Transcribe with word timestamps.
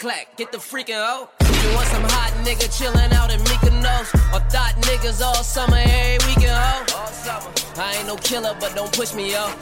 clack, 0.00 0.34
get 0.38 0.50
the 0.50 0.56
freaking 0.56 0.96
hoe. 0.96 1.28
You 1.44 1.74
want 1.76 1.86
some 1.88 2.02
hot 2.02 2.32
nigga 2.42 2.72
chillin' 2.72 3.12
out 3.12 3.30
in 3.30 3.38
Mykonos? 3.40 4.08
Or 4.32 4.40
thought 4.48 4.72
niggas 4.88 5.20
all 5.20 5.44
summer, 5.44 5.76
every 5.76 6.26
weekend, 6.26 6.56
ho? 6.56 7.52
I 7.76 7.96
ain't 7.98 8.06
no 8.06 8.16
killer, 8.16 8.56
but 8.58 8.74
don't 8.74 8.90
push 8.96 9.12
me, 9.12 9.30
yo. 9.30 9.52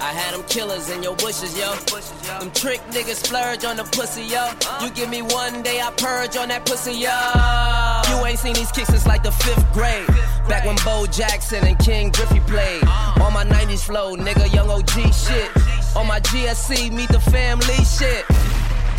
I 0.00 0.10
had 0.16 0.32
them 0.32 0.42
killers 0.48 0.88
in 0.88 1.02
your 1.02 1.14
bushes, 1.16 1.52
yo. 1.58 1.76
Them 2.40 2.50
trick 2.52 2.80
niggas 2.92 3.26
splurge 3.26 3.66
on 3.66 3.76
the 3.76 3.84
pussy, 3.84 4.22
yo. 4.22 4.48
You 4.80 4.88
give 4.90 5.10
me 5.10 5.20
one 5.20 5.62
day, 5.62 5.82
I 5.82 5.90
purge 5.98 6.34
on 6.38 6.48
that 6.48 6.64
pussy, 6.64 6.92
yo. 6.92 7.12
You 8.08 8.24
ain't 8.24 8.38
seen 8.38 8.54
these 8.54 8.72
kicks 8.72 8.88
since 8.88 9.06
like 9.06 9.22
the 9.22 9.32
fifth 9.32 9.70
grade. 9.74 10.06
Back 10.48 10.64
when 10.64 10.76
Bo 10.82 11.04
Jackson 11.06 11.62
and 11.66 11.78
Ken 11.78 12.10
Griffey 12.10 12.40
played. 12.40 12.84
On 13.20 13.34
my 13.34 13.44
90s 13.44 13.84
flow, 13.84 14.16
nigga, 14.16 14.50
young 14.54 14.70
OG 14.70 15.12
shit. 15.12 15.50
On 15.94 16.06
my 16.06 16.20
GSC, 16.20 16.90
meet 16.90 17.10
the 17.10 17.20
family 17.20 17.84
shit. 17.84 18.24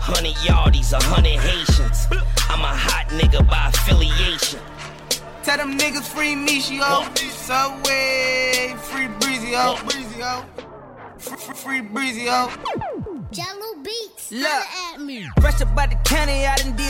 Hundred 0.00 0.34
yardies, 0.36 0.92
a 0.92 1.02
hundred 1.02 1.38
Haitians. 1.38 2.06
I'm 2.48 2.60
a 2.60 2.74
hot 2.74 3.06
nigga 3.08 3.46
by 3.48 3.68
affiliation. 3.68 4.60
Tell 5.42 5.56
them 5.58 5.78
niggas 5.78 6.08
free 6.08 6.34
Michio. 6.34 7.16
Subway, 7.30 8.74
free 8.78 9.08
Breezy, 9.20 9.52
ho. 9.52 9.78
Breezy, 9.84 10.20
ho. 10.20 10.44
Free, 11.18 11.36
free, 11.36 11.54
free 11.54 11.80
Breezy, 11.80 12.26
ho. 12.26 12.48
Jahlil 13.30 13.84
Beats. 13.84 14.32
Look. 14.32 14.64
At 14.94 15.00
me. 15.00 15.28
Fresh 15.40 15.60
up 15.60 15.76
out 15.78 15.90
the 15.90 15.96
county, 16.04 16.46
I 16.46 16.56
done 16.56 16.76
did 16.76 16.89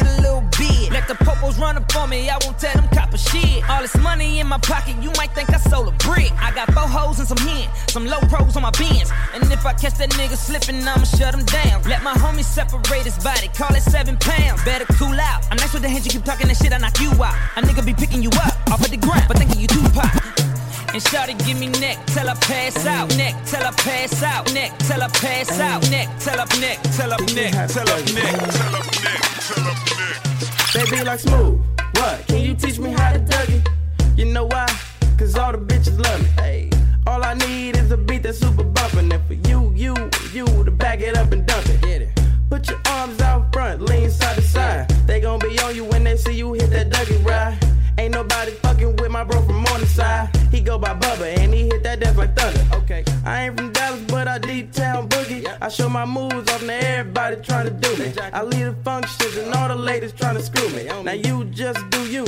the 1.10 1.24
popos 1.24 1.58
run 1.58 1.76
up 1.76 1.96
on 1.96 2.08
me, 2.08 2.30
I 2.30 2.38
won't 2.44 2.56
tell 2.56 2.72
them 2.74 2.86
copper 2.94 3.18
shit. 3.18 3.68
All 3.68 3.82
this 3.82 3.96
money 3.98 4.38
in 4.38 4.46
my 4.46 4.58
pocket, 4.58 4.94
you 5.02 5.10
might 5.18 5.34
think 5.34 5.50
I 5.50 5.58
sold 5.58 5.88
a 5.88 5.90
brick. 6.06 6.30
I 6.38 6.54
got 6.54 6.72
four 6.72 6.86
hoes 6.86 7.18
and 7.18 7.26
some 7.26 7.38
hen, 7.38 7.68
some 7.88 8.06
low 8.06 8.20
pros 8.30 8.54
on 8.54 8.62
my 8.62 8.70
bins. 8.78 9.10
And 9.34 9.42
if 9.50 9.66
I 9.66 9.72
catch 9.72 9.98
that 9.98 10.10
nigga 10.10 10.36
slipping, 10.36 10.86
I'ma 10.86 11.02
shut 11.02 11.34
him 11.34 11.44
down. 11.46 11.82
Let 11.82 12.04
my 12.04 12.14
homie 12.14 12.44
separate 12.44 13.02
his 13.02 13.18
body, 13.18 13.48
call 13.48 13.74
it 13.74 13.82
seven 13.82 14.18
pounds. 14.18 14.62
Better 14.62 14.84
cool 14.94 15.18
out. 15.18 15.42
I'm 15.50 15.56
nice 15.56 15.72
with 15.72 15.82
the 15.82 15.88
hands, 15.88 16.06
you 16.06 16.12
keep 16.12 16.22
talking 16.24 16.46
that 16.46 16.56
shit, 16.56 16.72
I 16.72 16.78
knock 16.78 17.00
you 17.00 17.10
out. 17.10 17.34
A 17.56 17.60
nigga 17.60 17.84
be 17.84 17.92
picking 17.92 18.22
you 18.22 18.30
up 18.46 18.54
off 18.70 18.80
of 18.80 18.90
the 18.90 18.96
ground, 18.96 19.24
but 19.26 19.36
thinking 19.36 19.58
you 19.58 19.66
too 19.66 19.82
pop. 19.90 20.14
And 20.94 21.02
shawty 21.02 21.34
give 21.44 21.58
me 21.58 21.70
neck 21.82 21.98
till 22.06 22.30
I 22.30 22.34
pass 22.34 22.86
out. 22.86 23.08
Neck 23.16 23.34
till 23.46 23.66
I 23.66 23.72
pass 23.72 24.22
out. 24.22 24.54
Neck 24.54 24.78
till 24.78 25.02
I 25.02 25.08
pass 25.08 25.58
out. 25.58 25.90
Neck 25.90 26.08
till 26.20 26.38
I 26.38 26.46
neck 26.60 26.78
till 26.94 27.12
I 27.12 27.16
neck 27.34 27.66
till 27.66 27.90
I 27.90 27.98
neck. 28.14 30.29
They 30.80 30.96
be 30.96 31.04
like 31.04 31.20
smooth. 31.20 31.60
What? 31.96 32.26
Can 32.26 32.40
you 32.40 32.54
teach 32.54 32.78
me 32.78 32.90
how 32.90 33.12
to 33.12 33.18
Dougie? 33.18 33.68
You 34.16 34.24
know 34.24 34.46
why? 34.46 34.66
Cause 35.18 35.36
all 35.36 35.52
the 35.52 35.58
bitches 35.58 36.02
love 36.02 36.22
me. 36.22 36.28
Hey. 36.42 36.70
All 37.06 37.22
I 37.22 37.34
need 37.34 37.76
is 37.76 37.90
a 37.90 37.98
beat 37.98 38.22
that's 38.22 38.38
super 38.38 38.64
bumpin'. 38.64 39.12
And 39.12 39.22
for 39.26 39.34
you, 39.34 39.72
you, 39.76 39.94
you 40.32 40.46
to 40.64 40.70
back 40.70 41.00
it 41.00 41.18
up 41.18 41.32
and 41.32 41.44
dump 41.44 41.66
it. 41.66 41.82
Get 41.82 42.00
it. 42.00 42.20
Put 42.48 42.70
your 42.70 42.80
arms 42.86 43.20
out 43.20 43.52
front, 43.52 43.82
lean 43.82 44.10
side 44.10 44.36
to 44.36 44.42
side. 44.42 44.88
They 45.06 45.20
gon' 45.20 45.38
be 45.40 45.58
on 45.58 45.76
you 45.76 45.84
when 45.84 46.02
they 46.02 46.16
see 46.16 46.32
you 46.32 46.54
hit 46.54 46.70
that 46.70 46.88
Dougie 46.88 47.22
ride. 47.26 47.58
Ain't 48.00 48.14
nobody 48.14 48.52
fucking 48.52 48.96
with 48.96 49.10
my 49.10 49.24
bro 49.24 49.42
from 49.42 49.56
Morningside. 49.56 50.34
He 50.50 50.62
go 50.62 50.78
by 50.78 50.94
Bubba 50.94 51.36
and 51.36 51.52
he 51.52 51.64
hit 51.64 51.82
that 51.82 52.00
death 52.00 52.16
like 52.16 52.34
thunder. 52.34 52.64
Okay. 52.76 53.04
I 53.26 53.44
ain't 53.44 53.58
from 53.58 53.72
Dallas, 53.72 54.00
but 54.08 54.26
I 54.26 54.30
I 54.30 54.38
D-town 54.38 55.08
boogie. 55.08 55.44
I 55.60 55.68
show 55.68 55.88
my 55.88 56.06
moves 56.06 56.48
off 56.50 56.60
to 56.60 56.72
everybody 56.72 57.36
trying 57.42 57.66
to 57.66 57.72
do 57.72 57.96
me. 58.02 58.12
I 58.32 58.42
lead 58.42 58.62
the 58.62 58.76
functions 58.84 59.36
and 59.36 59.52
all 59.52 59.68
the 59.68 59.74
ladies 59.74 60.12
trying 60.12 60.36
to 60.36 60.42
screw 60.42 60.68
me. 60.70 60.84
Now 60.84 61.12
you 61.12 61.44
just 61.46 61.90
do 61.90 62.08
you, 62.08 62.24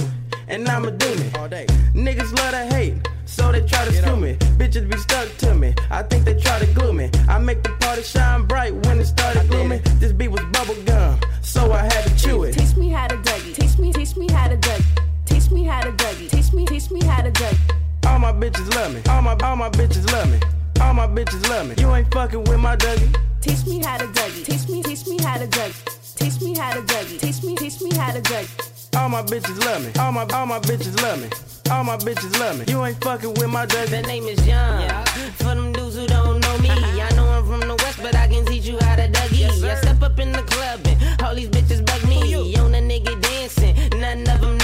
and 0.49 0.69
I'ma 0.69 0.91
do 0.91 1.15
me. 1.15 1.31
All 1.37 1.49
day. 1.49 1.67
Niggas 1.95 2.37
love 2.37 2.51
to 2.51 2.75
hate, 2.75 2.95
so 3.25 3.53
they 3.53 3.65
try 3.65 3.85
to 3.85 3.93
screw 3.93 4.17
me. 4.17 4.35
Bitches 4.59 4.91
be 4.91 4.99
stuck 4.99 5.29
to 5.39 5.55
me. 5.55 5.75
I 5.91 6.03
think 6.03 6.25
they 6.25 6.35
try 6.35 6.59
to 6.59 6.67
glue 6.75 6.93
me. 6.93 7.09
I 7.29 7.39
make 7.39 7.63
the 7.63 7.71
party 7.81 8.03
shine 8.03 8.45
bright 8.45 8.75
when 8.85 8.99
it 8.99 9.07
started 9.07 9.49
gloomy. 9.49 9.79
This 10.01 10.13
beat 10.13 10.29
was 10.29 10.45
bubble 10.53 10.75
gum, 10.85 11.21
so 11.41 11.73
I 11.73 11.83
had 11.85 12.03
to 12.05 12.17
chew 12.19 12.43
it. 12.43 12.55
Teach 12.55 12.77
me 12.77 12.89
how 12.91 13.07
to 13.07 13.17
Dougie. 13.17 13.55
Teach 13.55 13.79
me, 13.79 13.93
teach 13.93 14.17
me 14.17 14.29
how 14.31 14.49
to 14.49 14.57
Dougie. 14.57 14.85
Teach 14.97 15.12
me 15.53 15.65
how 15.65 15.81
to 15.83 15.93
Dougie. 15.93 16.31
Teach 16.31 16.53
me, 16.53 16.65
teach 16.67 16.91
me 16.91 17.05
how 17.05 17.23
to 17.23 17.31
Dougie. 17.31 17.59
All 18.07 18.19
my 18.19 18.33
bitches 18.33 18.75
love 18.75 18.95
me. 18.95 19.03
All 19.09 19.23
my 19.23 19.37
all 19.45 19.57
my 19.57 19.69
bitches 19.71 20.11
love 20.13 20.31
me. 20.31 20.41
All 20.81 20.95
my 20.95 21.07
bitches 21.07 21.49
love 21.49 21.69
me. 21.69 21.75
You 21.79 21.95
ain't 21.95 22.13
fucking 22.13 22.45
with 22.45 22.59
my 22.59 22.77
Dougie. 22.77 23.15
Teach 23.41 23.67
me 23.67 23.83
how 23.85 23.99
to 23.99 24.07
Dougie. 24.07 24.45
Teach 24.45 24.69
me, 24.69 24.83
teach 24.83 25.07
me 25.07 25.19
how 25.23 25.39
to 25.39 25.47
Dougie. 25.47 26.17
Teach 26.17 26.41
me 26.41 26.57
how 26.59 26.73
to 26.75 26.81
Dougie. 26.83 27.19
Teach 27.21 27.43
me, 27.43 27.57
teach 27.57 27.81
me 27.83 27.95
how 27.95 28.13
to 28.13 28.21
Dougie. 28.21 28.97
All 28.97 29.09
my 29.09 29.23
bitches 29.23 29.59
love 29.65 29.85
me. 29.85 29.93
All 30.01 30.13
my 30.13 30.27
all 30.35 30.47
my 30.47 30.59
bitches 30.61 31.01
love 31.03 31.21
me. 31.21 31.29
All 31.71 31.85
my 31.85 31.97
bitches 31.97 32.39
love 32.39 32.59
me. 32.59 32.65
You 32.69 32.85
ain't 32.85 33.03
fucking 33.03 33.35
with 33.35 33.51
my 33.51 33.67
Dougie. 33.67 33.91
That 33.91 34.07
name 34.07 34.25
is 34.25 34.47
Young. 34.47 34.89
For 35.37 35.55
them 35.55 35.73
dudes 35.73 35.97
who 35.97 36.07
don't 36.07 36.41
know 36.41 36.59
me, 36.59 36.71
I 36.71 37.11
know 37.15 37.27
I'm 37.27 37.47
from 37.47 37.61
the 37.61 37.77
west, 37.77 38.01
but 38.03 38.15
I 38.17 38.27
can 38.29 38.45
teach 38.47 38.67
you 38.67 38.79
how 38.81 38.97
to 38.97 39.09
Dougie. 39.09 39.49
I 39.65 39.75
step 39.77 40.03
up 40.03 40.19
in 40.19 40.33
the 40.33 40.43
club 40.43 40.81
and 40.87 41.23
all 41.23 41.35
these 41.35 41.49
bitches 41.49 41.85
bug 41.85 42.09
me. 42.09 42.31
You 42.31 42.61
on 42.61 42.75
a 42.75 42.79
nigga 42.79 43.21
dancing, 43.21 43.75
none 44.01 44.29
of 44.29 44.41
them 44.41 44.62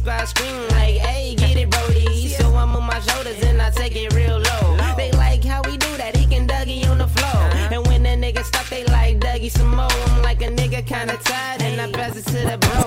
the 0.00 0.26
scream 0.26 0.56
like, 0.70 0.96
hey, 0.98 1.34
get 1.34 1.56
it, 1.56 1.70
Brody. 1.70 2.28
So 2.28 2.46
I'm 2.54 2.74
on 2.74 2.84
my 2.84 3.00
shoulders 3.00 3.42
and 3.42 3.60
I 3.60 3.70
take 3.70 3.94
it 3.94 4.12
real 4.14 4.38
low. 4.38 4.76
They 4.96 5.12
like 5.12 5.44
how 5.44 5.62
we 5.62 5.76
do 5.76 5.96
that, 5.96 6.16
he 6.16 6.26
can 6.26 6.46
Dougie 6.46 6.88
on 6.90 6.98
the 6.98 7.08
floor. 7.08 7.42
And 7.72 7.86
when 7.86 8.02
that 8.04 8.18
nigga 8.18 8.44
stop, 8.44 8.66
they 8.66 8.84
like 8.84 9.18
Dougie 9.18 9.50
some 9.50 9.74
more. 9.74 9.90
I'm 9.90 10.22
like 10.22 10.40
a 10.42 10.48
nigga 10.48 10.86
kinda 10.86 11.16
tired, 11.18 11.62
and 11.62 11.80
I 11.80 11.90
pass 11.92 12.16
it 12.16 12.26
to 12.26 12.32
the 12.32 12.58
bro 12.58 12.81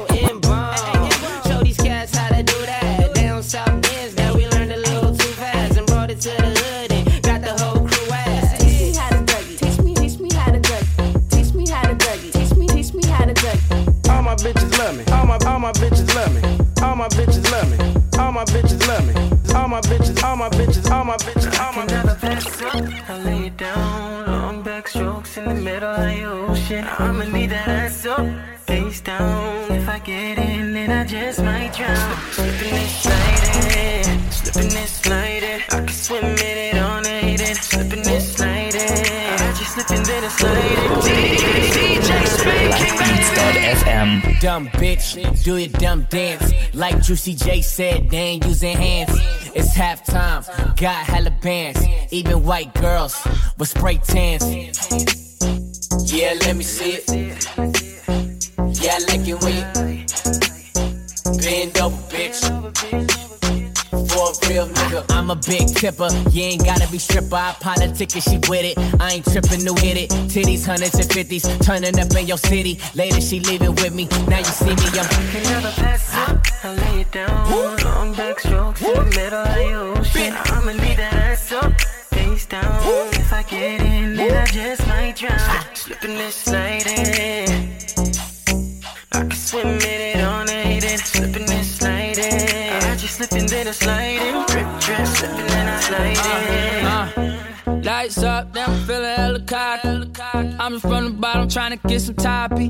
do 45.44 45.58
your 45.58 45.70
dumb 45.70 46.08
dance. 46.10 46.52
Like 46.74 47.02
Juicy 47.02 47.36
J 47.36 47.62
said, 47.62 48.10
they 48.10 48.18
ain't 48.18 48.46
using 48.46 48.76
hands. 48.76 49.12
It's 49.54 49.76
halftime, 49.76 50.46
got 50.78 51.06
hella 51.06 51.32
bands. 51.42 51.80
Even 52.12 52.44
white 52.44 52.74
girls 52.76 53.16
with 53.58 53.70
spray 53.70 53.98
tans. 53.98 54.44
Yeah, 56.12 56.34
let 56.42 56.56
me 56.56 56.64
see 56.64 57.00
it. 57.00 57.10
Yeah, 58.82 58.94
I 58.94 59.00
like 59.08 59.28
it 59.28 59.42
when 59.42 59.56
you 59.56 60.25
I'm 65.26 65.32
a 65.32 65.36
big 65.38 65.68
tipper. 65.74 66.08
You 66.30 66.44
ain't 66.44 66.64
gotta 66.64 66.88
be 66.92 67.00
stripper. 67.00 67.34
I 67.34 67.56
politic 67.60 68.14
and 68.14 68.24
she 68.24 68.38
with 68.48 68.62
it. 68.64 68.78
I 69.02 69.14
ain't 69.14 69.26
tripping, 69.26 69.66
new 69.66 69.74
hit 69.74 69.98
it. 69.98 70.12
Titties, 70.30 70.64
hundreds 70.68 70.94
and 71.00 71.12
fifties, 71.12 71.42
turning 71.66 71.98
up 71.98 72.16
in 72.16 72.28
your 72.28 72.38
city. 72.38 72.80
Later 72.94 73.20
she 73.22 73.40
leaving 73.40 73.74
with 73.74 73.96
me. 73.96 74.08
Now 74.28 74.38
you 74.38 74.46
see 74.46 74.70
me, 74.70 74.86
I'm. 74.94 75.10
Can 75.32 75.44
never 75.50 75.72
pass 75.82 76.14
up. 76.14 76.46
I 76.64 76.76
lay 76.76 77.02
it 77.02 77.12
down. 77.12 77.52
Whoop. 77.52 77.84
Long 77.84 78.14
back 78.14 78.40
strokes 78.40 78.82
Whoop. 78.84 78.98
in 78.98 79.10
the 79.10 79.16
middle 79.16 79.40
of 79.40 79.56
the 79.56 79.74
ocean. 79.74 80.34
I'ma 80.54 80.72
leave 80.74 80.98
that 80.98 81.14
ass 81.14 81.52
up. 81.54 81.74
Face 81.82 82.46
down. 82.46 82.86
Whoop. 82.86 83.16
If 83.16 83.34
I 83.34 83.42
get 83.42 83.82
in, 83.82 84.16
then 84.16 84.32
I 84.32 84.46
just 84.46 84.88
might 84.88 85.16
drown. 85.16 85.40
Ah. 85.40 85.68
Slipping 85.74 86.18
this 86.18 86.48
night 86.52 86.86
in. 86.86 87.76
I 89.12 89.22
can 89.22 89.32
swim 89.32 89.70
in 89.70 89.82
it 89.82 90.24
all 90.24 90.46
night 90.46 90.86
and 90.86 91.02
slipping 91.02 91.50
and 91.50 91.66
sliding. 91.66 92.70
I 92.92 92.96
just 92.96 93.16
slipping 93.16 93.48
then 93.48 93.68
I 93.68 93.72
slide. 93.72 94.25
Lights 98.06 98.22
up, 98.22 98.54
then 98.54 98.70
I'm 98.70 98.86
feeling 98.86 99.16
helicopter. 99.16 100.08
I'm 100.60 100.74
just 100.74 100.84
from 100.84 101.06
the 101.06 101.10
bottom 101.20 101.50
trying 101.50 101.76
to 101.76 101.88
get 101.88 102.02
some 102.02 102.14
toppy. 102.14 102.70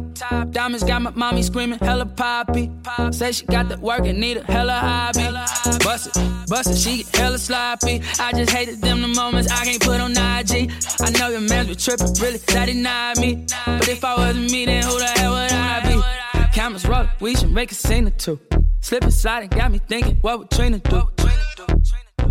Diamonds 0.52 0.86
got 0.86 1.02
my 1.02 1.10
mommy 1.10 1.44
screaming 1.44 1.78
hella 1.80 2.06
poppy. 2.06 2.72
Say 3.12 3.34
she 3.34 3.46
got 3.46 3.68
the 3.68 3.78
work 3.78 4.06
and 4.06 4.18
need 4.18 4.38
a 4.38 4.44
hella 4.50 4.76
hobby. 4.76 5.26
Bust 5.84 6.16
it, 6.16 6.48
bust 6.48 6.72
it, 6.72 6.78
she 6.78 7.04
get 7.04 7.14
hella 7.18 7.38
sloppy. 7.38 8.02
I 8.18 8.32
just 8.32 8.50
hated 8.54 8.80
them 8.80 9.02
the 9.02 9.10
moments 9.10 9.52
I 9.52 9.66
can't 9.66 9.82
put 9.82 10.00
on 10.00 10.12
IG. 10.12 10.72
I 11.02 11.10
know 11.20 11.28
your 11.28 11.42
man's 11.42 11.68
be 11.68 11.74
been 11.74 11.78
tripping, 11.80 12.14
really, 12.22 12.38
that 12.38 12.68
denied 12.68 13.20
me. 13.20 13.46
But 13.66 13.90
if 13.90 14.06
I 14.06 14.16
wasn't 14.16 14.50
me, 14.54 14.66
then 14.66 14.84
who 14.84 14.98
the 14.98 15.06
hell 15.06 15.34
would 15.34 15.52
I 15.52 15.81
be? 15.86 16.50
Cameras 16.54 16.88
rolling, 16.88 17.10
we 17.20 17.36
should 17.36 17.52
make 17.52 17.74
a 17.74 17.76
scene 17.76 18.08
or 18.08 18.12
two. 18.12 18.40
Slip 18.80 19.04
and 19.04 19.14
got 19.50 19.70
me 19.70 19.80
thinking, 19.80 20.16
what 20.22 20.40
would 20.40 20.50
Trina 20.50 20.80
do? 20.80 21.10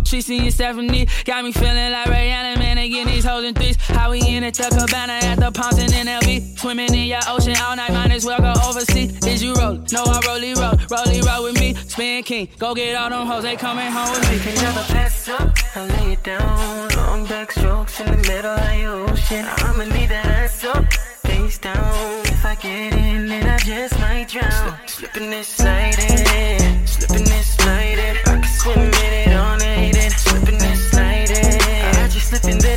Chasing 0.05 0.41
and 0.41 0.53
Stephanie 0.53 1.07
got 1.25 1.43
me 1.43 1.51
feeling 1.51 1.91
like 1.91 2.07
Rihanna, 2.07 2.59
man. 2.59 2.77
Again, 2.77 3.07
these 3.07 3.25
hoes 3.25 3.43
and 3.43 3.57
threes. 3.57 3.75
How 3.77 4.11
we 4.11 4.19
in 4.21 4.43
the 4.43 4.51
Tuckabana 4.51 5.21
at 5.23 5.39
the 5.39 5.51
pumps 5.51 5.79
and 5.79 5.91
NLB. 5.91 6.59
Swimming 6.59 6.93
in 6.93 7.07
your 7.07 7.19
ocean 7.27 7.55
all 7.57 7.75
night, 7.75 7.91
might 7.91 8.11
as 8.11 8.23
well 8.23 8.39
go 8.39 8.53
overseas. 8.69 9.25
Is 9.25 9.41
you 9.41 9.53
roll? 9.55 9.81
No, 9.91 10.03
I 10.05 10.21
rolly 10.27 10.53
roll, 10.53 10.73
rolly 10.91 11.21
roll 11.21 11.43
with 11.43 11.59
me. 11.59 11.73
Spin 11.73 12.23
king, 12.23 12.49
go 12.59 12.75
get 12.75 12.95
all 12.95 13.09
them 13.09 13.25
hoes, 13.25 13.43
they 13.43 13.55
coming 13.55 13.91
home 13.91 14.11
with 14.11 14.29
me. 14.29 14.37
Can 14.39 14.55
never 14.63 14.83
pass 14.93 15.27
up, 15.27 15.49
I 15.75 15.85
lay 15.85 16.13
it 16.13 16.23
down. 16.23 16.89
Long 16.89 17.25
back 17.25 17.51
strokes 17.51 17.99
in 17.99 18.05
the 18.11 18.17
middle 18.29 18.51
of 18.51 18.79
your 18.79 19.09
ocean. 19.09 19.43
I'ma 19.45 19.85
need 19.85 20.09
that 20.09 20.25
ass 20.25 20.63
up 20.65 20.85
face 21.25 21.57
down. 21.57 22.21
If 22.25 22.45
I 22.45 22.55
get 22.55 22.93
in, 22.93 23.27
then 23.27 23.47
I 23.47 23.57
just 23.57 23.99
might 23.99 24.27
drown. 24.29 24.77
Slipping 24.87 25.29
this 25.29 25.47
slide 25.47 25.99
in, 25.99 26.87
slipping 26.87 27.25
this 27.25 27.47
slide 27.55 27.99
in. 28.07 28.15
I 28.17 28.41
can 28.41 28.43
swim 28.43 28.79
in 28.79 29.13
it 29.23 29.33
on 29.33 29.61
it. 29.61 29.64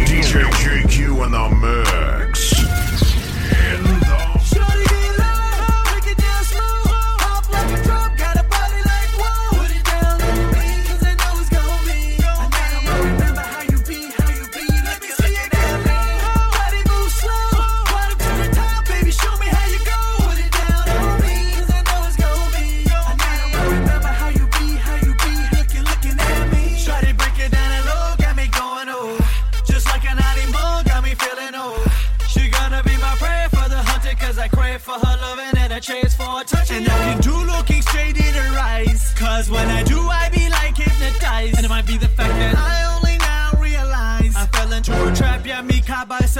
DJ 0.06 0.44
QQ 0.60 1.24
and 1.24 1.34
the 1.34 1.48
Moon. 1.56 1.79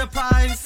surprise. 0.01 0.60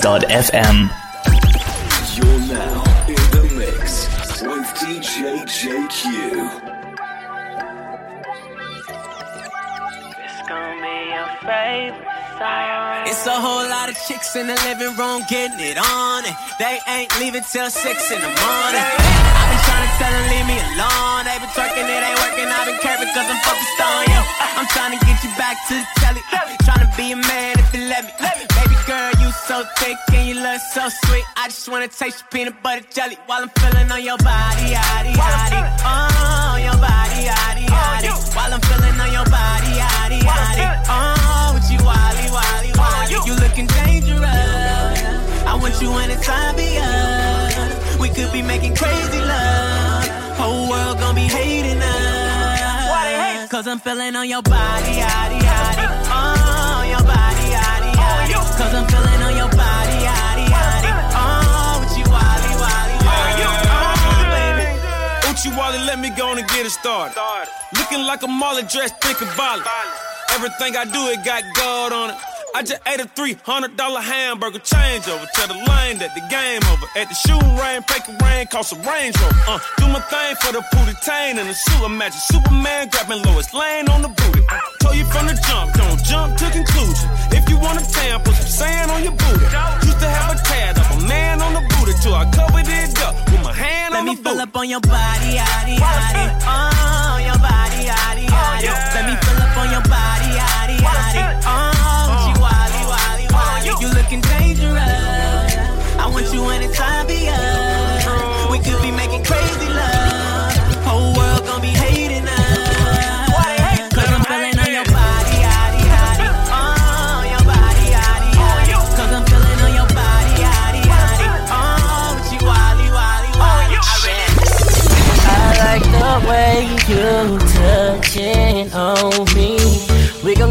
Blackbeats.fm. 0.00 0.88
You're 2.16 2.40
now 2.48 2.82
in 3.06 3.20
the 3.36 3.44
mix 3.56 4.08
with 4.42 4.66
DJ 4.80 5.44
JQ. 5.44 6.08
It's 10.16 10.40
gonna 10.48 10.80
be 10.80 10.96
your 11.12 11.28
favorite 11.44 12.00
song. 12.38 13.06
It's 13.06 13.26
a 13.26 13.36
whole 13.36 13.68
lot 13.68 13.88
of 13.88 13.96
chicks 14.08 14.36
in 14.36 14.46
the 14.46 14.56
living 14.64 14.96
room 14.96 15.22
getting 15.28 15.60
it 15.60 15.76
on, 15.76 16.24
and 16.24 16.36
they 16.58 16.80
ain't 16.88 17.12
leaving 17.20 17.44
till 17.44 17.68
six 17.70 18.10
in 18.10 18.20
the 18.20 18.32
morning. 18.40 18.80
I've 18.80 19.48
been 19.52 19.62
trying 19.68 19.84
to 19.84 19.92
tell 20.00 20.12
them 20.12 20.24
leave 20.32 20.48
me 20.48 20.58
alone. 20.76 21.28
They've 21.28 21.40
been 21.44 21.52
twerking, 21.52 21.84
it 21.84 22.00
ain't 22.00 22.18
working. 22.24 22.48
I've 22.48 22.66
been 22.66 22.80
curving 22.80 23.12
cause 23.12 23.28
I'm 23.28 23.40
focused 23.44 23.80
on 23.84 24.02
you. 24.08 24.20
I'm 24.56 24.68
trying 24.72 24.96
to 24.96 25.00
get 25.04 25.20
you 25.24 25.30
back 25.36 25.56
to 25.68 25.74
the 25.76 25.86
telly. 26.00 26.22
Trying 26.64 26.88
to 26.88 26.96
be 26.96 27.12
a 27.12 27.16
man 27.16 27.59
if 27.70 27.80
you 27.80 27.88
let 27.88 28.04
me. 28.04 28.12
Baby 28.18 28.76
girl, 28.86 29.10
you 29.22 29.30
so 29.32 29.64
thick 29.78 29.96
and 30.12 30.28
you 30.28 30.34
look 30.34 30.60
so 30.74 30.88
sweet. 30.88 31.24
I 31.36 31.48
just 31.48 31.68
wanna 31.68 31.88
taste 31.88 32.20
your 32.20 32.28
peanut 32.30 32.62
butter 32.62 32.84
jelly 32.92 33.16
while 33.26 33.42
I'm 33.42 33.50
feeling 33.50 33.90
on 33.90 34.02
your 34.02 34.18
body, 34.18 34.74
yaddy, 34.74 35.14
yaddy. 35.14 35.60
Oh, 35.84 36.56
your 36.58 36.78
body, 36.78 37.20
yaddy, 37.30 37.66
yaddy. 37.66 38.10
While 38.36 38.52
I'm 38.54 38.60
feeling 38.60 39.00
on 39.00 39.12
your 39.12 39.24
body, 39.24 39.72
yaddy, 39.82 40.20
yaddy. 40.20 40.66
Oh, 40.88 41.54
with 41.54 41.70
you, 41.72 41.80
wally, 41.84 42.26
wally, 42.36 42.72
wally. 42.76 43.16
You 43.26 43.34
looking 43.44 43.66
dangerous. 43.66 44.26
I 45.46 45.56
want 45.60 45.80
you 45.80 45.90
anytime 45.98 46.56
be 46.56 46.78
us. 46.78 47.98
We 48.00 48.08
could 48.08 48.32
be 48.32 48.42
making 48.42 48.74
crazy 48.74 49.20
love. 49.20 50.08
Whole 50.38 50.68
world 50.68 50.98
gonna 50.98 51.14
be 51.14 51.28
hating 51.28 51.80
us. 51.80 53.48
Cause 53.50 53.66
I'm 53.66 53.80
feeling 53.80 54.14
on 54.14 54.28
your 54.28 54.42
body, 54.42 54.92
yaddy, 55.02 55.40
yaddy. 55.40 56.09
Cause 58.34 58.74
I'm 58.74 58.86
feeling 58.86 59.22
on 59.22 59.34
your 59.36 59.48
body, 59.56 59.96
yaddy, 60.06 60.46
yaddy. 60.46 60.92
Oh, 61.16 61.80
with 61.80 61.96
you, 61.98 62.06
wally, 62.06 62.52
wally, 62.62 62.96
wally. 63.06 63.34
Oh, 63.42 64.22
baby. 64.30 64.66
Uchi 65.30 65.50
Wally, 65.56 65.78
let 65.86 65.98
me 65.98 66.10
go 66.16 66.28
on 66.30 66.38
and 66.38 66.48
get 66.48 66.66
it 66.66 66.70
started. 66.70 67.16
Looking 67.78 68.02
like 68.06 68.22
a 68.22 68.28
Molly 68.28 68.62
dressed, 68.62 69.00
think 69.00 69.20
about 69.20 69.60
it. 69.60 69.66
Everything 70.34 70.76
I 70.76 70.84
do, 70.84 71.08
it 71.08 71.24
got 71.24 71.42
gold 71.56 71.92
on 71.92 72.10
it. 72.10 72.16
I 72.52 72.62
just 72.62 72.82
ate 72.86 72.98
a 72.98 73.06
$300 73.06 73.78
hamburger 74.02 74.58
changeover. 74.58 75.26
Tell 75.34 75.46
the 75.46 75.54
lane 75.54 75.98
that 76.02 76.14
the 76.18 76.24
game 76.26 76.62
over. 76.66 76.86
At 76.98 77.08
the 77.08 77.14
shooting 77.14 77.54
range, 77.54 77.86
fake 77.86 78.10
a 78.10 78.14
rain, 78.26 78.46
cost 78.50 78.72
a 78.72 78.76
Range 78.82 79.14
Rover. 79.22 79.42
Uh, 79.46 79.58
do 79.78 79.86
my 79.86 80.00
thing 80.10 80.34
for 80.42 80.52
the 80.52 80.62
booty 80.74 80.94
tane 81.06 81.38
and 81.38 81.48
the 81.48 81.54
suit. 81.54 81.82
Imagine 81.86 82.18
Superman 82.18 82.88
grabbing 82.90 83.22
Lois 83.22 83.54
Lane 83.54 83.88
on 83.88 84.02
the 84.02 84.10
booty. 84.10 84.42
Uh, 84.50 84.58
told 84.82 84.96
you 84.96 85.06
from 85.06 85.26
the 85.30 85.36
jump, 85.46 85.72
don't 85.78 86.02
jump 86.02 86.36
to 86.42 86.50
conclusion. 86.50 87.08
If 87.30 87.39
you 87.60 87.66
want 87.66 87.80
a 87.80 87.84
tan, 87.92 88.20
put 88.24 88.34
some 88.34 88.46
sand 88.46 88.90
on 88.90 89.02
your 89.02 89.12
booty. 89.12 89.44
Used 89.84 90.00
to 90.00 90.08
have 90.08 90.32
a 90.34 90.38
tad 90.44 90.78
of 90.78 90.86
a 90.96 91.06
man 91.06 91.40
on 91.42 91.52
the 91.54 91.60
booty 91.76 91.92
till 92.02 92.14
I 92.14 92.24
covered 92.32 92.66
it 92.68 92.98
up 93.02 93.14
with 93.30 93.42
my 93.44 93.52
hand 93.52 93.92
Let 93.94 94.00
on 94.00 94.06
me 94.06 94.14
the 94.16 94.22
fill 94.22 94.32
booty. 94.34 94.42
up 94.48 94.56
on 94.56 94.68
your 94.68 94.80
body, 94.80 95.36
yaddy, 95.36 95.76
yaddy. 95.76 95.89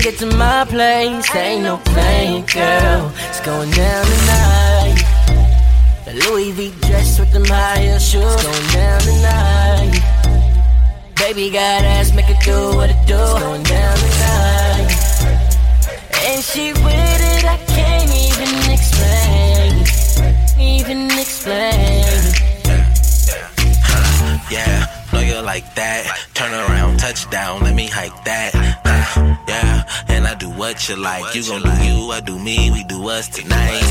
Get 0.09 0.19
to 0.19 0.25
my 0.37 0.65
place, 0.65 1.35
ain't 1.35 1.63
no 1.63 1.77
playing, 1.77 2.45
girl. 2.45 3.11
It's 3.29 3.41
going 3.41 3.69
down 3.71 4.05
tonight. 4.05 4.97
The 6.05 6.13
Louis 6.23 6.51
V 6.51 6.71
dress 6.87 7.19
with 7.19 7.31
them 7.31 7.45
higher 7.45 7.99
shoes, 7.99 8.23
it's 8.23 8.43
going 8.43 8.67
down 8.73 9.01
tonight. 9.01 10.01
Baby 11.15 11.49
got 11.51 11.83
ass, 11.83 12.13
make 12.15 12.29
it 12.29 12.41
do 12.43 12.75
what 12.75 12.89
it 12.89 13.01
do, 13.05 13.19
it's 13.19 13.39
going 13.39 13.63
down 13.63 13.97
tonight. 14.05 14.91
And 16.25 16.43
she 16.43 16.73
with 16.73 17.21
it, 17.33 17.45
I 17.45 17.57
can't 17.75 18.11
even 18.25 18.71
explain, 18.77 19.71
even 20.59 21.11
explain. 21.19 22.05
Yeah, 24.49 24.87
know 25.13 25.19
you 25.19 25.39
like 25.41 25.75
that. 25.75 26.28
Turn 26.49 26.67
around, 26.67 26.97
touchdown, 26.97 27.61
let 27.61 27.75
me 27.75 27.85
hike 27.85 28.23
that. 28.23 28.55
Uh, 28.83 29.37
yeah, 29.47 29.83
and 30.07 30.25
I 30.25 30.33
do 30.33 30.49
what 30.49 30.89
you 30.89 30.95
like. 30.95 31.35
You 31.35 31.43
gon' 31.43 31.61
do 31.61 31.69
you, 31.85 32.09
I 32.09 32.21
do 32.21 32.39
me, 32.39 32.71
we 32.71 32.83
do 32.85 33.07
us 33.07 33.27
tonight. 33.27 33.85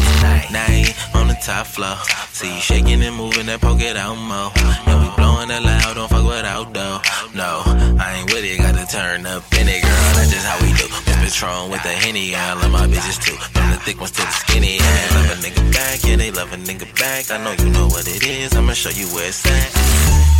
Night 0.50 0.92
on 1.14 1.28
the 1.28 1.34
top 1.34 1.66
floor. 1.66 1.94
See 2.32 2.52
you 2.52 2.60
shaking 2.60 3.00
and 3.04 3.14
moving 3.14 3.46
that 3.46 3.60
poke 3.60 3.80
it 3.80 3.96
out 3.96 4.16
more. 4.16 4.50
Yeah, 4.56 5.00
we 5.00 5.08
blowing 5.38 5.50
it 5.50 5.62
loud, 5.62 5.94
don't 5.94 6.08
fuck 6.08 6.24
with 6.24 6.44
outdoor. 6.44 7.00
No, 7.34 7.62
I 8.02 8.18
ain't 8.18 8.32
with 8.32 8.44
it, 8.44 8.58
gotta 8.58 8.86
turn 8.86 9.26
up 9.26 9.42
in 9.54 9.68
it, 9.68 9.82
girl. 9.82 10.10
That's 10.16 10.30
just 10.30 10.46
how 10.46 10.58
we 10.62 10.72
do. 10.74 10.86
Miss 11.22 11.38
Patron 11.38 11.70
with 11.70 11.82
the 11.82 11.90
henny, 11.90 12.34
I 12.34 12.54
love 12.54 12.72
my 12.72 12.86
bitches 12.86 13.22
too. 13.22 13.36
From 13.54 13.70
the 13.70 13.76
thick 13.76 14.00
ones 14.00 14.12
to 14.12 14.22
the 14.22 14.30
skinny, 14.30 14.76
yeah. 14.76 15.14
Love 15.14 15.30
a 15.30 15.36
nigga 15.42 15.72
back, 15.72 16.04
yeah, 16.04 16.16
they 16.16 16.30
love 16.30 16.52
a 16.52 16.56
nigga 16.56 16.86
back. 16.98 17.30
I 17.30 17.38
know 17.44 17.52
you 17.52 17.70
know 17.70 17.86
what 17.86 18.06
it 18.08 18.26
is, 18.26 18.54
I'ma 18.54 18.72
show 18.72 18.90
you 18.90 19.06
where 19.14 19.28
it's 19.28 19.46
at. 19.46 19.70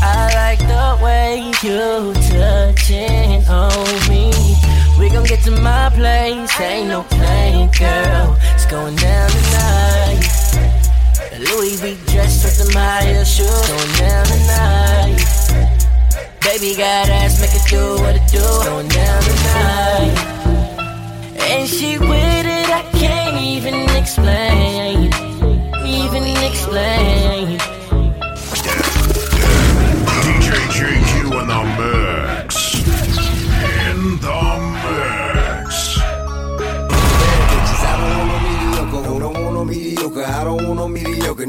I 0.00 0.31
like 0.43 0.62
the 0.75 0.88
way 1.05 1.47
you 1.62 2.14
touching 2.31 3.45
on 3.47 4.09
me. 4.09 4.33
We 4.99 5.11
gon' 5.11 5.25
get 5.25 5.43
to 5.45 5.52
my 5.52 5.90
place, 5.90 6.61
ain't 6.61 6.88
no 6.88 7.02
playing, 7.02 7.71
girl. 7.78 8.37
It's 8.55 8.67
going 8.67 8.97
down 8.97 9.31
tonight. 9.31 10.78
The 11.19 11.39
Louis 11.51 11.75
V 11.83 11.97
dress 12.13 12.45
with 12.45 12.59
them 12.59 12.73
higher 12.73 13.25
shoes, 13.25 13.49
going 13.69 13.93
down 13.99 14.25
tonight. 14.25 15.19
Baby 16.41 16.77
got 16.77 17.09
ass, 17.09 17.41
make 17.41 17.55
it 17.55 17.67
do 17.69 18.01
what 18.03 18.15
it 18.15 18.27
do, 18.31 18.39
going 18.39 18.89
down 18.89 19.23
tonight. 19.23 20.15
And 21.51 21.69
she 21.69 21.99
with 21.99 22.47
it, 22.47 22.71
I 22.71 22.83
can't 22.93 23.43
even 23.43 23.75
explain, 23.97 24.58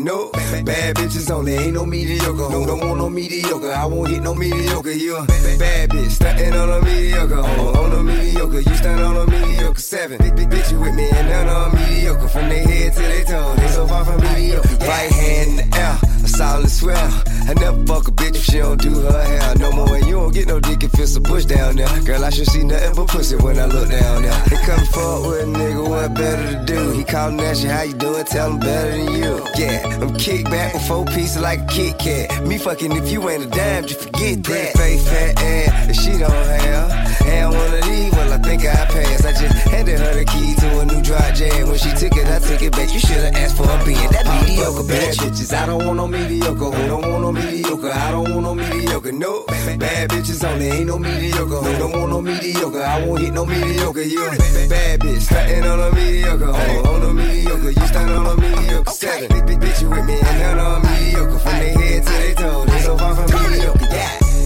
No, 0.04 0.30
bad 0.64 0.96
bitches 0.96 1.30
only, 1.30 1.56
ain't 1.56 1.74
no 1.74 1.86
mediocre. 1.86 2.50
No, 2.50 2.66
don't 2.66 2.80
want 2.80 3.00
no 3.00 3.10
mediocre. 3.10 3.72
I 3.72 3.86
won't 3.86 4.10
hit 4.10 4.24
no 4.24 4.34
mediocre. 4.34 4.92
You 4.92 5.18
a 5.18 5.26
bad 5.26 5.90
bitch, 5.90 6.12
stuntin' 6.12 6.54
on 6.54 6.70
a 6.70 6.86
mediocre. 6.86 7.36
On, 7.36 7.76
on 7.76 7.92
a 7.92 8.04
mediocre, 8.04 8.62
you 8.62 8.76
stand 8.76 9.02
on 9.02 9.18
a 9.18 9.30
mediocre. 9.30 9.82
Seven, 9.82 10.18
big, 10.20 10.38
big 10.38 10.50
bitch, 10.50 10.72
you 10.72 10.80
with 10.80 10.96
me, 10.96 11.10
and 11.10 11.28
none 11.28 11.50
on 11.50 11.76
mediocre. 11.76 12.30
From 12.30 12.48
their 12.48 12.66
head 12.66 12.94
to 12.94 13.00
their 13.00 13.24
toe, 13.26 13.56
they 13.58 13.68
so 13.68 13.88
far 13.88 14.06
from 14.06 14.22
mediocre. 14.22 14.70
Right 14.86 15.12
hand 15.12 15.60
in 15.60 15.70
the 15.70 15.78
air, 15.78 15.98
a 16.24 16.28
solid 16.30 16.70
swell. 16.70 17.29
I 17.50 17.54
never 17.56 17.84
fuck 17.88 18.08
a 18.08 18.12
bitch 18.12 18.36
if 18.36 18.44
she 18.44 18.60
don't 18.60 18.80
do 18.80 18.94
her 18.94 19.24
hair 19.24 19.56
no 19.56 19.72
more. 19.72 19.96
And 19.96 20.06
you 20.06 20.20
don't 20.20 20.32
get 20.32 20.48
no 20.48 20.60
dick 20.60 20.84
if 20.84 20.94
it's 21.00 21.16
a 21.16 21.20
bush 21.20 21.46
down 21.46 21.78
there. 21.78 21.90
Girl, 22.04 22.24
I 22.24 22.30
should 22.30 22.46
see 22.46 22.64
nothing 22.64 22.94
but 22.94 23.08
pussy 23.08 23.38
when 23.38 23.58
I 23.58 23.66
look 23.66 23.90
down 23.90 24.22
there. 24.22 24.40
They 24.50 24.58
come 24.58 24.86
forward 24.86 25.30
with 25.30 25.42
a 25.42 25.60
nigga, 25.60 25.90
what 25.90 26.14
better 26.14 26.60
to 26.60 26.64
do? 26.64 26.92
He 26.92 27.04
callin' 27.04 27.40
at 27.40 27.58
you, 27.64 27.70
how 27.70 27.82
you 27.82 27.94
doing? 27.94 28.24
Tell 28.26 28.52
him 28.52 28.60
better 28.60 28.92
than 28.92 29.14
you. 29.16 29.44
Yeah, 29.58 29.98
I'm 30.00 30.16
kick 30.16 30.46
back 30.46 30.76
with 30.76 30.88
four 30.88 31.06
pieces 31.06 31.42
like 31.42 31.62
a 31.62 31.66
Kit 31.66 31.98
Kat. 31.98 32.46
Me 32.46 32.60
fucking 32.60 32.92
if 32.92 33.12
you 33.12 33.28
ain't 33.28 33.46
a 33.46 33.48
dime, 33.48 33.88
just 33.88 34.02
forget 34.02 34.44
that. 34.44 34.78
Face 34.78 35.10
fat 35.10 35.42
ass 35.42 35.88
that 35.88 35.96
she 35.96 36.20
don't 36.20 36.32
have. 36.32 37.09
And 37.26 37.54
one 37.54 37.74
of 37.74 37.84
these, 37.84 38.12
well, 38.12 38.34
I 38.34 38.38
think 38.38 38.62
I 38.66 38.86
passed. 38.86 39.26
I 39.26 39.32
just 39.34 39.56
handed 39.68 40.00
her 40.00 40.14
the 40.14 40.26
key 40.26 40.56
to 40.56 40.80
a 40.80 40.86
new 40.86 41.02
dry 41.02 41.32
jam. 41.32 41.68
When 41.68 41.78
she 41.78 41.92
took 41.92 42.16
it, 42.18 42.28
I 42.28 42.40
took 42.40 42.62
it 42.62 42.72
back. 42.72 42.94
You 42.94 43.00
should've 43.00 43.36
asked 43.36 43.58
for 43.58 43.64
a 43.64 43.78
being 43.86 44.10
that 44.12 44.26
mediocre 44.26 44.84
bad 44.88 45.16
bitches. 45.18 45.54
I 45.54 45.66
don't 45.66 45.86
want 45.86 45.98
no 45.98 46.08
mediocre. 46.08 46.72
Who 46.72 46.88
don't 46.88 47.02
want 47.02 47.22
no 47.22 47.32
mediocre? 47.32 47.92
I 47.92 48.12
don't 48.12 48.30
want 48.30 48.44
no 48.44 48.56
mediocre. 48.56 49.12
No, 49.12 49.46
bad 49.48 50.10
bitches 50.10 50.44
only, 50.48 50.68
ain't 50.68 50.88
no 50.88 50.98
mediocre. 50.98 51.62
Who 51.66 51.78
don't 51.78 51.92
want 51.92 52.10
no 52.12 52.22
mediocre? 52.22 52.82
I 52.82 53.06
won't 53.06 53.22
hit 53.22 53.34
no 53.34 53.46
mediocre. 53.46 54.02
You 54.02 54.30
bad 54.70 55.00
bitch, 55.00 55.22
stuntin' 55.22 55.66
on 55.66 55.80
a 55.80 55.96
mediocre. 55.96 56.46
On, 56.46 56.88
on 56.88 57.04
a 57.10 57.14
mediocre, 57.14 57.72
you 57.72 57.88
stand 57.88 58.12
on 58.12 58.26
a 58.26 58.36
mediocre. 58.42 58.92
Seven, 58.92 59.30
bitch, 59.30 59.82
you 59.82 59.90
with 59.90 60.06
me, 60.06 60.20
and 60.20 60.40
none 60.40 60.60
on 60.60 60.82
mediocre. 60.82 61.40
From 61.40 61.60
their 61.60 61.78
head 61.78 62.04
to 62.04 62.12
their 62.12 62.36
toes, 62.36 62.68
they 62.68 62.80
so 62.82 62.98
far 62.98 63.16
from 63.16 63.52
mediocre. 63.52 63.88
Yeah. 63.92 64.19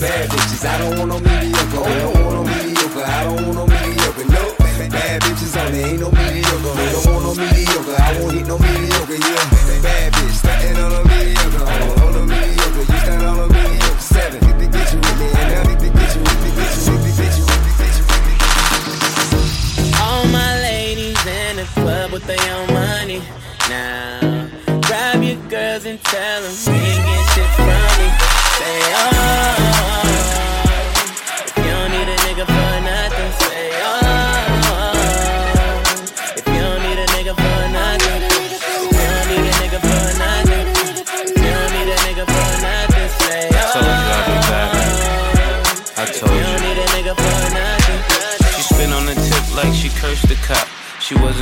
bad 0.00 0.30
bitches, 0.30 0.64
I 0.64 0.78
don't 0.78 0.98
want 0.98 1.08
no 1.12 1.20
mediocre. 1.20 1.84
I 1.84 1.98
don't 2.00 2.24
want 2.24 2.34
no 2.34 2.44
mediocre. 2.44 3.04
I 3.04 3.24
don't 3.24 3.44
want 3.44 3.54
no 3.54 3.66
mediocre. 3.66 4.24
No, 4.32 4.42
bad 4.88 5.20
bitches 5.22 5.56
only, 5.60 5.80
ain't 5.80 6.00
no 6.00 6.10
mediocre. 6.10 6.72
I 6.72 6.92
don't 6.92 7.06
want 7.12 7.24
no 7.24 7.32
mediocre. 7.36 7.96
I 8.00 8.18
won't 8.18 8.32
hit 8.32 8.46
no 8.46 8.56
mediocre. 8.58 9.20
Yeah, 9.20 9.44
bad 9.84 10.12
bitch, 10.14 10.40
stuntin' 10.40 10.78
on 10.80 10.92
a 10.92 11.02
mediocre. 11.04 11.64
On, 11.68 11.82
on 12.00 12.14
a 12.16 12.22
mediocre, 12.24 12.80
you 12.80 12.98
stand 13.04 13.22
on 13.28 13.38
a 13.44 13.46
mediocre. 13.52 14.00
Seven, 14.00 14.40
big, 14.40 14.56
big 14.58 14.70
bitch, 14.72 14.92
you 14.94 15.00
with 15.04 15.18
me, 15.20 15.28
and 15.36 15.48
now 15.52 15.64
big, 15.68 15.78
big 15.84 15.92
bitch, 15.92 16.14
you 16.16 16.22
with 16.24 16.40
me, 16.44 16.50
bitch, 16.56 16.76
you 16.80 16.84
with 16.88 17.02
me, 17.04 17.12
bitch, 17.20 17.36
you 17.36 17.44
with 17.44 17.60
me, 17.60 17.72
bitch, 17.76 17.96
you. 19.28 20.00
All 20.00 20.24
my 20.32 20.52
ladies 20.64 21.20
in 21.26 21.56
the 21.60 21.68
club 21.76 22.10
with 22.12 22.24
their 22.24 22.40
own 22.56 22.72
money. 22.72 23.20
Now, 23.68 24.48
grab 24.80 25.22
your 25.22 25.36
girls 25.52 25.84
and 25.84 26.02
tell 26.02 26.42
them 26.42 26.79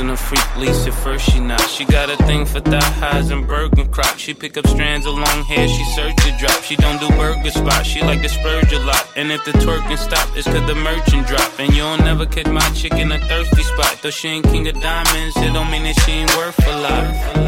A 0.09 0.17
freak, 0.17 0.57
least 0.57 0.87
at 0.87 0.95
first 0.95 1.29
she 1.29 1.39
not. 1.39 1.61
She 1.69 1.85
got 1.85 2.09
a 2.09 2.17
thing 2.23 2.43
for 2.43 2.59
thigh 2.61 2.91
highs 2.97 3.29
and 3.29 3.45
burger 3.45 3.85
crop. 3.85 4.17
She 4.17 4.33
pick 4.33 4.57
up 4.57 4.65
strands 4.65 5.05
of 5.05 5.13
long 5.13 5.43
hair, 5.43 5.67
she 5.67 5.83
search 5.95 6.15
to 6.25 6.35
drop. 6.39 6.63
She 6.63 6.75
don't 6.75 6.99
do 6.99 7.07
burger 7.09 7.51
spots, 7.51 7.87
she 7.87 8.01
like 8.01 8.23
to 8.23 8.29
splurge 8.29 8.73
a 8.73 8.79
lot. 8.79 9.07
And 9.15 9.31
if 9.31 9.45
the 9.45 9.51
twerking 9.51 9.99
stop, 9.99 10.27
it's 10.35 10.47
cause 10.47 10.65
the 10.65 10.73
merchant 10.73 11.27
drop. 11.27 11.59
And 11.59 11.71
you'll 11.75 11.97
never 11.97 12.25
catch 12.25 12.47
my 12.47 12.67
chick 12.71 12.93
in 12.93 13.11
a 13.11 13.19
thirsty 13.19 13.61
spot. 13.61 13.99
Though 14.01 14.09
she 14.09 14.29
ain't 14.29 14.45
king 14.45 14.67
of 14.67 14.81
diamonds, 14.81 15.37
it 15.37 15.53
don't 15.53 15.69
mean 15.69 15.83
that 15.83 15.99
she 16.01 16.11
ain't 16.13 16.35
worth 16.35 16.57
a 16.67 16.75
lot. 16.81 17.05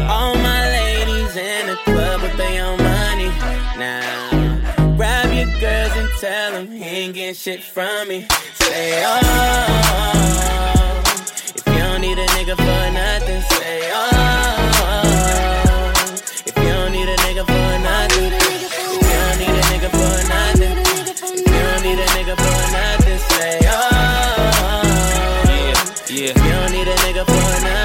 All 0.08 0.36
my 0.36 0.62
ladies 0.68 1.34
in 1.34 1.66
the 1.66 1.76
club 1.82 2.22
with 2.22 2.36
their 2.36 2.64
own 2.64 2.78
money. 2.78 3.30
Now, 3.76 4.94
grab 4.96 5.32
your 5.34 5.50
girls 5.58 5.96
and 5.96 6.08
tell 6.20 6.52
them 6.52 6.70
he 6.70 6.84
ain't 6.84 7.14
getting 7.14 7.34
shit 7.34 7.60
from 7.60 8.06
me. 8.06 8.28
Say, 8.54 9.02
oh, 9.04 10.12
don't 11.82 12.00
need 12.00 12.18
a 12.18 12.26
nigga 12.36 12.54
for 12.56 12.90
nothing, 12.92 13.42
say, 13.42 13.90
oh, 13.92 14.02
if 16.46 16.56
you 16.56 16.62
don't 16.62 16.92
need 16.92 17.08
a 17.08 17.16
nigga 17.24 17.44
for 17.44 17.78
nothing, 17.82 18.32
if 18.32 18.74
you 18.78 19.00
don't 19.02 19.38
need 19.40 19.56
a 19.60 19.64
nigga 19.70 19.88
for 19.90 20.16
nothing, 20.32 20.76
if 21.08 21.20
you 21.38 21.44
don't 21.44 21.82
need 21.82 21.98
a 21.98 22.06
nigga 22.16 22.34
for 22.42 22.60
nothing, 22.76 23.20
say, 23.30 23.58
oh, 23.64 23.72
Yeah, 26.08 26.30
if 26.30 26.36
you 26.44 26.50
don't 26.52 26.70
need 26.72 26.88
a 26.88 26.94
nigga 27.04 27.24
for 27.26 27.34
nothing. 27.64 27.81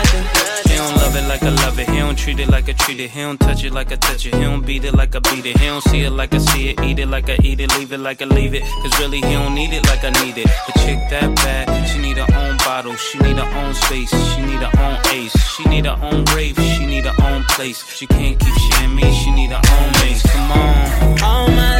Like 1.40 1.54
I 1.54 1.66
love 1.66 1.80
it. 1.80 1.90
He 1.90 1.98
don't 1.98 2.18
treat 2.18 2.40
it 2.40 2.50
like 2.50 2.70
I 2.70 2.74
treat 2.74 3.00
it. 3.00 3.10
He 3.12 3.22
don't 3.22 3.40
touch 3.40 3.64
it 3.64 3.74
like 3.74 3.92
I 3.92 3.96
touch 3.96 4.26
it. 4.26 4.34
He 4.36 4.42
don't 4.42 4.66
beat 4.66 4.84
it 4.86 4.94
like 4.94 5.16
I 5.16 5.20
beat 5.20 5.46
it. 5.46 5.58
He 5.58 5.66
don't 5.66 5.84
see 5.84 6.02
it 6.02 6.12
like 6.12 6.34
I 6.34 6.38
see 6.40 6.70
it. 6.70 6.82
Eat 6.82 7.00
it 7.00 7.08
like 7.08 7.30
I 7.30 7.38
eat 7.44 7.60
it. 7.60 7.72
Leave 7.78 7.92
it 7.92 8.00
like 8.00 8.22
I 8.22 8.26
leave 8.26 8.54
it. 8.54 8.64
Cause 8.82 9.00
really 9.00 9.18
he 9.18 9.34
don't 9.34 9.54
need 9.54 9.74
it 9.74 9.86
like 9.88 10.04
I 10.04 10.10
need 10.22 10.38
it. 10.38 10.48
A 10.48 10.72
chick 10.80 11.00
that 11.10 11.36
bad, 11.36 11.88
she 11.90 12.00
need 12.00 12.18
her 12.18 12.28
own 12.38 12.58
bottle. 12.58 12.96
She 12.96 13.20
need 13.20 13.38
her 13.38 13.50
own 13.60 13.74
space. 13.74 14.12
She 14.34 14.42
need 14.42 14.62
her 14.62 14.74
own 14.82 14.98
ace. 15.14 15.36
She 15.54 15.64
need 15.66 15.86
her 15.86 15.98
own 16.02 16.26
rave. 16.36 16.58
She 16.58 16.86
need 16.86 17.06
her 17.06 17.18
own 17.24 17.44
place. 17.56 17.86
She 17.96 18.08
can't 18.08 18.40
keep 18.40 18.56
sharing 18.72 18.96
me. 18.96 19.12
She 19.12 19.32
need 19.32 19.52
her 19.52 19.62
own 19.78 19.92
mace. 20.02 20.24
Come 20.24 20.52
on. 20.52 21.22
All 21.24 21.48
my 21.50 21.77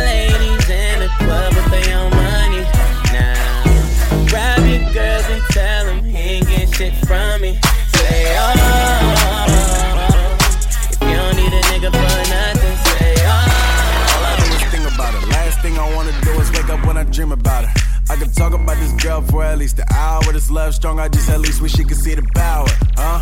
dream 17.12 17.32
about 17.32 17.66
her. 17.66 17.74
I 18.10 18.16
could 18.16 18.34
talk 18.34 18.54
about 18.54 18.78
this 18.78 18.92
girl 19.04 19.22
for 19.22 19.44
at 19.44 19.58
least 19.58 19.80
an 19.80 19.86
hour. 19.94 20.24
This 20.32 20.50
love 20.50 20.74
strong, 20.74 21.00
I 21.00 21.10
just 21.10 21.30
at 21.30 21.40
least 21.40 21.62
wish 21.62 21.74
she 21.74 21.84
could 21.84 21.98
see 21.98 22.16
the 22.16 22.28
power. 22.36 22.68
Huh? 22.96 23.22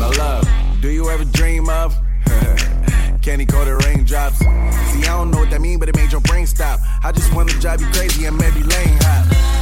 My 0.00 0.08
love, 0.16 0.48
do 0.80 0.88
you 0.88 1.10
ever 1.10 1.24
dream 1.24 1.68
of? 1.68 1.96
Candy 3.22 3.44
coated 3.44 3.84
raindrops. 3.84 4.38
See, 4.38 5.02
I 5.02 5.16
don't 5.16 5.30
know 5.30 5.38
what 5.38 5.50
that 5.50 5.60
mean, 5.60 5.78
but 5.78 5.88
it 5.88 5.96
made 5.96 6.12
your 6.12 6.22
brain 6.22 6.46
stop. 6.46 6.80
I 7.02 7.12
just 7.12 7.34
wanna 7.34 7.52
drive 7.54 7.80
you 7.80 7.88
crazy 7.88 8.24
and 8.26 8.36
maybe 8.36 8.62
lane 8.62 8.98
hop. 9.00 9.59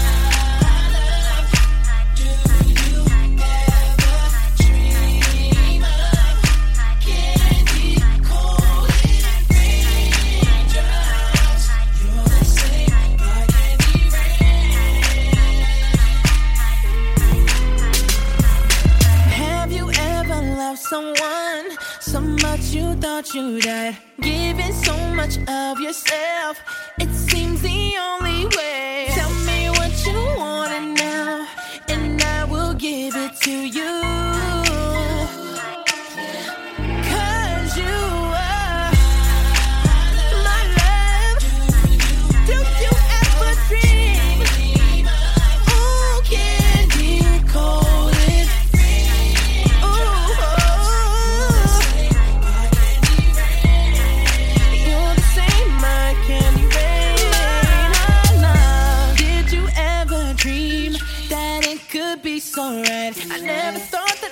You 23.19 23.25
thought 23.25 23.35
you'd 23.35 23.63
die? 23.63 23.99
Giving 24.21 24.73
so 24.73 24.97
much 25.15 25.39
of 25.49 25.81
yourself, 25.81 26.57
it 27.01 27.11
seems 27.11 27.63
the 27.63 27.95
only 27.99 28.47
way. 28.57 29.07
Tell 29.11 29.33
me 29.45 29.71
what 29.71 30.07
you 30.07 30.19
want 30.39 30.97
now, 30.97 31.47
and 31.89 32.23
I 32.23 32.45
will 32.45 32.75
give 32.75 33.17
it 33.17 33.35
to 33.43 33.51
you. 33.51 34.48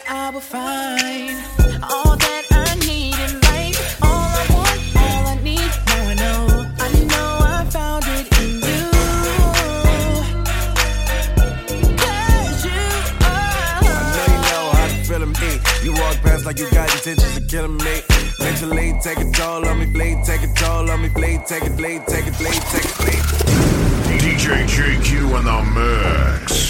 I 0.09 0.31
would 0.31 0.42
find 0.42 1.37
all 1.83 2.16
that 2.16 2.45
I 2.53 2.75
need 2.87 3.14
in 3.27 3.40
life. 3.40 4.03
All 4.03 4.09
I 4.09 4.47
want, 4.55 4.81
all 4.97 5.27
I 5.27 5.35
need. 5.42 5.71
Now 5.87 6.09
I 6.09 6.14
know, 6.14 6.66
I 6.79 6.88
know 7.11 7.38
I 7.42 7.64
found 7.71 8.05
it 8.07 8.27
in 8.40 8.51
you. 8.69 8.85
'Cause 11.99 12.64
you 12.64 12.83
are. 13.25 13.83
I 13.83 14.14
know 14.14 14.27
you 14.33 14.40
know 14.51 14.64
how 14.77 14.87
to 14.87 14.97
feel 15.09 15.27
me. 15.27 15.35
Eh. 15.42 15.59
You 15.85 15.92
walk 15.92 16.16
past 16.23 16.45
like 16.47 16.59
you 16.61 16.71
got 16.71 16.88
intentions 16.95 17.37
of 17.37 17.49
killing 17.49 17.77
me. 17.77 18.03
Mentally 18.38 18.95
take 19.03 19.19
a 19.19 19.31
toll 19.33 19.66
on 19.66 19.79
me, 19.81 19.87
blade, 19.87 20.19
take 20.25 20.42
a 20.42 20.49
toll 20.55 20.88
on 20.90 21.03
me, 21.03 21.09
blade, 21.09 21.40
take 21.47 21.64
it, 21.64 21.77
blade, 21.77 22.03
take 22.07 22.27
it, 22.27 22.38
blade, 22.38 22.62
take 22.73 22.85
it, 22.85 22.97
blade. 23.03 23.25
DJ 24.23 24.66
JQ 24.66 25.35
in 25.38 25.45
the 25.45 25.62
mix. 25.77 26.65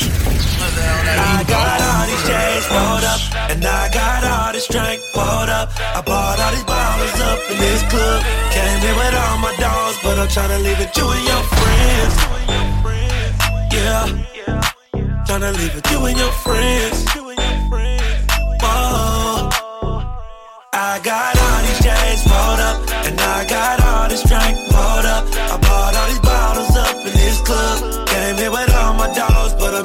I 0.78 1.44
got 1.48 1.80
all 1.88 2.04
these 2.06 2.24
chains 2.28 2.66
rolled 2.70 3.04
up, 3.04 3.20
and 3.50 3.64
I 3.64 3.88
got 3.92 4.24
all 4.24 4.52
this 4.52 4.66
drink 4.68 5.00
poured 5.14 5.48
up. 5.48 5.70
I 5.80 6.00
bought 6.02 6.38
all 6.38 6.52
these 6.52 6.64
bottles 6.64 7.20
up 7.20 7.38
in 7.50 7.58
this 7.58 7.82
club. 7.90 8.20
Came 8.52 8.82
in 8.88 8.94
with 8.96 9.14
all 9.14 9.38
my 9.38 9.54
dogs, 9.56 9.98
but 10.02 10.18
I'm 10.18 10.28
tryna 10.28 10.62
leave 10.62 10.80
it 10.80 10.96
you 10.96 11.06
and 11.08 11.24
your 11.30 11.42
friends. 11.56 12.14
Yeah, 13.72 14.04
tryna 15.26 15.52
leave 15.56 15.76
it 15.76 15.90
you 15.90 16.04
and 16.04 16.18
your 16.18 16.32
friends. 16.44 17.04
Whoa. 18.62 19.50
I 20.72 21.00
got 21.02 21.45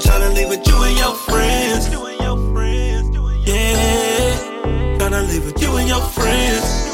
tryna 0.03 0.33
leave 0.35 0.49
with 0.49 0.67
you 0.67 0.83
and 0.83 0.97
your 0.97 1.15
friends. 1.15 1.89
Yeah, 3.47 4.97
tryna 4.97 5.27
leave 5.29 5.45
with 5.45 5.61
you 5.61 5.75
and 5.77 5.87
your 5.87 6.01
friends. 6.01 6.90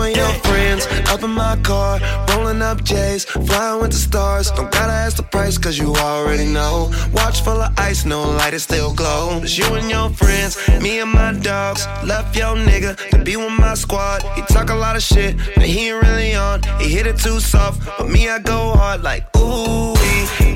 You 0.00 0.06
and 0.06 0.16
your 0.16 0.32
friends 0.48 0.86
up 1.10 1.22
in 1.22 1.28
my 1.28 1.56
car, 1.56 2.00
rolling 2.30 2.62
up 2.62 2.82
J's, 2.82 3.26
flying 3.26 3.82
with 3.82 3.90
the 3.90 3.98
stars. 3.98 4.50
Don't 4.50 4.72
gotta 4.72 4.92
ask 4.92 5.18
the 5.18 5.22
price, 5.22 5.58
cause 5.58 5.76
you 5.76 5.94
already 5.94 6.46
know. 6.46 6.90
Watch 7.12 7.42
full 7.42 7.60
of 7.60 7.78
ice, 7.78 8.06
no 8.06 8.22
light, 8.22 8.54
it 8.54 8.60
still 8.60 8.94
glow. 8.94 9.40
It's 9.42 9.58
you 9.58 9.66
and 9.74 9.90
your 9.90 10.08
friends, 10.08 10.56
me 10.80 11.00
and 11.00 11.12
my 11.12 11.34
dogs. 11.34 11.86
Left 12.02 12.34
your 12.34 12.56
nigga 12.56 12.96
to 13.10 13.22
be 13.22 13.36
with 13.36 13.52
my 13.58 13.74
squad. 13.74 14.22
He 14.36 14.42
talk 14.42 14.70
a 14.70 14.74
lot 14.74 14.96
of 14.96 15.02
shit, 15.02 15.36
but 15.54 15.66
he 15.66 15.90
ain't 15.90 16.02
really 16.02 16.34
on. 16.34 16.62
He 16.80 16.88
hit 16.88 17.06
it 17.06 17.18
too 17.18 17.38
soft, 17.38 17.82
but 17.98 18.08
me, 18.08 18.26
I 18.26 18.38
go 18.38 18.72
hard 18.72 19.02
like, 19.02 19.24
ooh, 19.36 19.92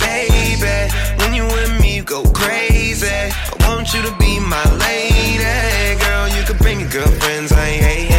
baby. 0.01 0.91
When 1.19 1.35
you 1.35 1.45
with 1.45 1.83
me, 1.83 1.97
you 1.97 2.03
go 2.03 2.23
crazy. 2.33 3.09
I 3.61 3.69
want 3.69 3.93
you 3.93 4.01
to 4.01 4.17
be 4.17 4.41
my 4.41 4.65
lady. 4.77 6.01
Girl, 6.01 6.29
you 6.29 6.43
can 6.45 6.57
bring 6.57 6.81
your 6.81 6.89
girlfriends, 6.89 7.53
I 7.53 7.67
ain't 7.67 7.85
hating. 7.85 8.14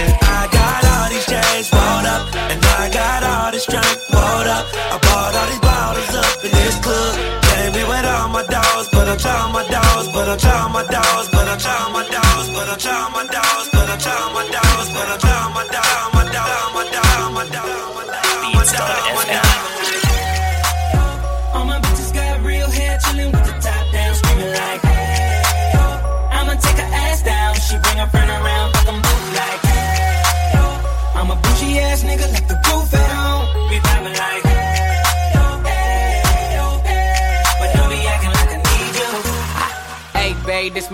Chains 1.36 1.68
rolled 1.68 2.08
up, 2.08 2.24
and 2.48 2.64
I 2.64 2.88
got 2.96 3.20
all 3.28 3.52
this 3.52 3.66
drink 3.68 4.00
poured 4.08 4.48
up. 4.48 4.66
I 4.72 4.96
bought 5.04 5.36
all 5.36 5.48
these 5.52 5.60
bottles 5.60 6.16
up 6.16 6.40
in 6.48 6.52
this 6.52 6.80
club. 6.80 7.12
Came 7.52 7.76
with 7.76 8.08
all 8.08 8.30
my 8.32 8.44
dogs, 8.48 8.88
but 8.96 9.04
I'm 9.04 9.20
trying 9.20 9.52
my 9.52 9.68
dogs, 9.68 10.08
but 10.16 10.30
I'm 10.32 10.40
trying 10.40 10.72
my 10.72 10.84
dogs, 10.88 11.28
but 11.36 11.44
I'm 11.52 11.60
trying 11.60 11.92
my 11.92 12.08
dogs, 12.08 12.48
but 12.56 12.70
I'm 12.72 12.80
trying 12.80 13.12
my 13.12 13.24
dogs, 13.28 13.68
but 13.76 13.88
I'm 13.92 14.00
trying 14.00 14.32
my 14.32 14.44
dogs, 14.48 14.88
but 14.96 15.08
I'm 15.12 15.20
trying 15.20 15.52
my 15.60 15.66
dogs, 15.76 16.16
my 16.16 16.24
dogs, 16.24 16.48
my 16.48 16.48
dogs, 16.48 16.72
my 16.72 16.88
dogs, 16.96 17.36
my 17.36 17.36
dogs, 17.36 17.36
my 17.36 17.52
dogs, 17.52 17.76
my 17.76 18.64
dogs. 18.64 18.72
All 18.80 19.16
my 19.20 19.45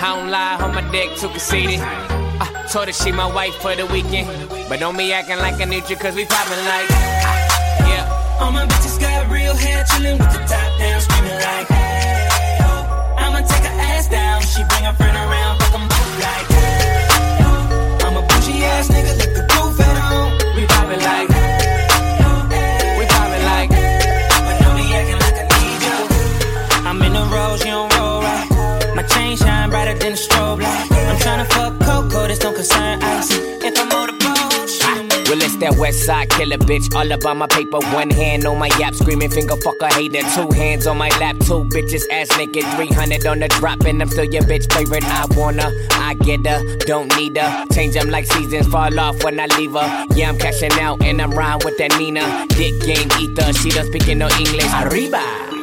I 0.00 0.14
don't 0.14 0.30
lie, 0.30 0.56
on 0.62 0.74
my 0.74 0.82
dick 0.92 1.16
too 1.16 1.28
conceited. 1.28 1.80
I 1.80 2.66
told 2.70 2.86
her 2.86 2.92
she 2.92 3.10
my 3.10 3.26
wife 3.26 3.54
for 3.56 3.74
the 3.74 3.84
weekend. 3.86 4.28
But 4.68 4.78
don't 4.78 4.96
be 4.96 5.12
acting 5.12 5.38
like 5.38 5.60
I 5.60 5.64
need 5.64 5.90
you, 5.90 5.96
cause 5.96 6.14
we 6.14 6.24
poppin' 6.24 6.64
like. 6.66 6.88
Yeah. 7.90 8.38
All 8.40 8.52
my 8.52 8.64
bitches 8.66 9.00
got 9.00 9.28
real 9.28 9.54
hair, 9.54 9.84
chillin' 9.84 10.18
with 10.18 10.32
the 10.32 10.38
top 10.46 10.78
down, 10.78 11.00
screaming 11.00 11.34
like, 11.34 11.68
hey, 11.68 12.58
I'ma 13.18 13.40
take 13.40 13.64
her 13.66 13.80
ass 13.90 14.08
down. 14.08 14.40
She 14.42 14.62
bring 14.70 14.84
her 14.84 14.92
friend 14.94 15.16
around, 15.16 15.58
fuck 15.58 15.74
'em 15.74 15.88
both 15.88 16.14
like, 16.22 16.46
hey, 16.46 17.08
I'm 18.06 18.16
a 18.16 18.22
bougie 18.22 18.62
ass 18.64 18.88
nigga, 18.88 19.27
Don't 32.58 33.04
ice. 33.04 33.30
If 33.30 33.78
I'm 33.78 33.92
on 33.92 34.18
the 34.18 35.26
Well, 35.30 35.40
it's 35.40 35.54
that 35.58 35.76
west 35.78 36.04
side 36.04 36.28
killer 36.30 36.58
bitch. 36.58 36.92
All 36.92 37.08
about 37.12 37.36
my 37.36 37.46
paper. 37.46 37.78
One 37.94 38.10
hand 38.10 38.46
on 38.46 38.58
my 38.58 38.66
yap. 38.80 38.96
Screaming 38.96 39.30
finger 39.30 39.54
fucker 39.54 39.92
hater. 39.92 40.22
Two 40.34 40.50
hands 40.50 40.88
on 40.88 40.98
my 40.98 41.08
lap. 41.20 41.36
Two 41.38 41.62
bitches 41.66 42.02
ass 42.10 42.36
naked. 42.36 42.64
300 42.74 43.26
on 43.26 43.38
the 43.38 43.46
drop. 43.46 43.84
And 43.84 44.02
I'm 44.02 44.08
still 44.08 44.24
your 44.24 44.42
bitch 44.42 44.72
favorite. 44.72 45.04
I 45.04 45.26
wanna. 45.36 45.70
I 45.92 46.14
get 46.14 46.44
her. 46.46 46.76
Don't 46.78 47.14
need 47.16 47.36
her. 47.36 47.64
Change 47.72 47.94
them 47.94 48.10
like 48.10 48.26
seasons. 48.26 48.66
Fall 48.66 48.98
off 48.98 49.22
when 49.22 49.38
I 49.38 49.46
leave 49.56 49.74
her. 49.74 50.06
Yeah, 50.16 50.28
I'm 50.28 50.36
cashing 50.36 50.72
out. 50.80 51.00
And 51.00 51.22
I'm 51.22 51.30
riding 51.30 51.64
with 51.64 51.78
that 51.78 51.96
Nina. 51.96 52.46
Dick 52.48 52.80
game 52.80 53.08
ether. 53.20 53.52
She 53.52 53.70
don't 53.70 53.86
speak 53.86 54.08
no 54.16 54.28
English. 54.30 54.72
Arriba. 54.82 55.57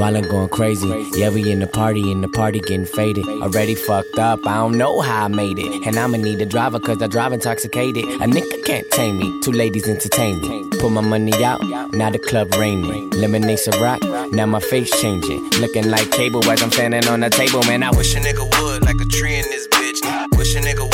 While 0.00 0.16
I'm 0.16 0.26
going 0.26 0.48
crazy, 0.48 0.88
yeah, 1.12 1.28
we 1.28 1.52
in 1.52 1.58
the 1.58 1.66
party, 1.66 2.10
and 2.10 2.24
the 2.24 2.28
party 2.28 2.58
getting 2.58 2.86
faded. 2.86 3.28
Already 3.28 3.74
fucked 3.74 4.18
up, 4.18 4.46
I 4.46 4.54
don't 4.54 4.78
know 4.78 5.00
how 5.00 5.26
I 5.26 5.28
made 5.28 5.58
it. 5.58 5.86
And 5.86 5.98
I'ma 5.98 6.16
need 6.16 6.40
a 6.40 6.46
driver, 6.46 6.80
cause 6.80 7.02
I 7.02 7.06
drive 7.06 7.34
intoxicated. 7.34 8.04
A 8.04 8.24
nigga 8.24 8.64
can't 8.64 8.90
tame 8.92 9.18
me, 9.18 9.42
two 9.42 9.52
ladies 9.52 9.86
entertain 9.86 10.40
me. 10.40 10.70
Put 10.78 10.92
my 10.92 11.02
money 11.02 11.44
out, 11.44 11.60
now 11.92 12.08
the 12.08 12.18
club 12.18 12.54
raining. 12.54 13.10
Lemonade's 13.10 13.68
a 13.68 13.78
rock, 13.78 14.00
now 14.32 14.46
my 14.46 14.60
face 14.60 14.90
changing. 15.02 15.50
Looking 15.60 15.90
like 15.90 16.10
cable 16.10 16.42
as 16.50 16.62
I'm 16.62 16.70
standing 16.70 17.06
on 17.06 17.20
the 17.20 17.28
table, 17.28 17.62
man. 17.64 17.82
I 17.82 17.90
wish 17.90 18.16
a 18.16 18.20
nigga 18.20 18.48
would, 18.62 18.82
like 18.82 19.02
a 19.02 19.04
tree 19.04 19.34
in 19.34 19.44
this 19.50 19.68
bitch. 19.68 20.00
Wish 20.38 20.56
a 20.56 20.60
nigga 20.60 20.89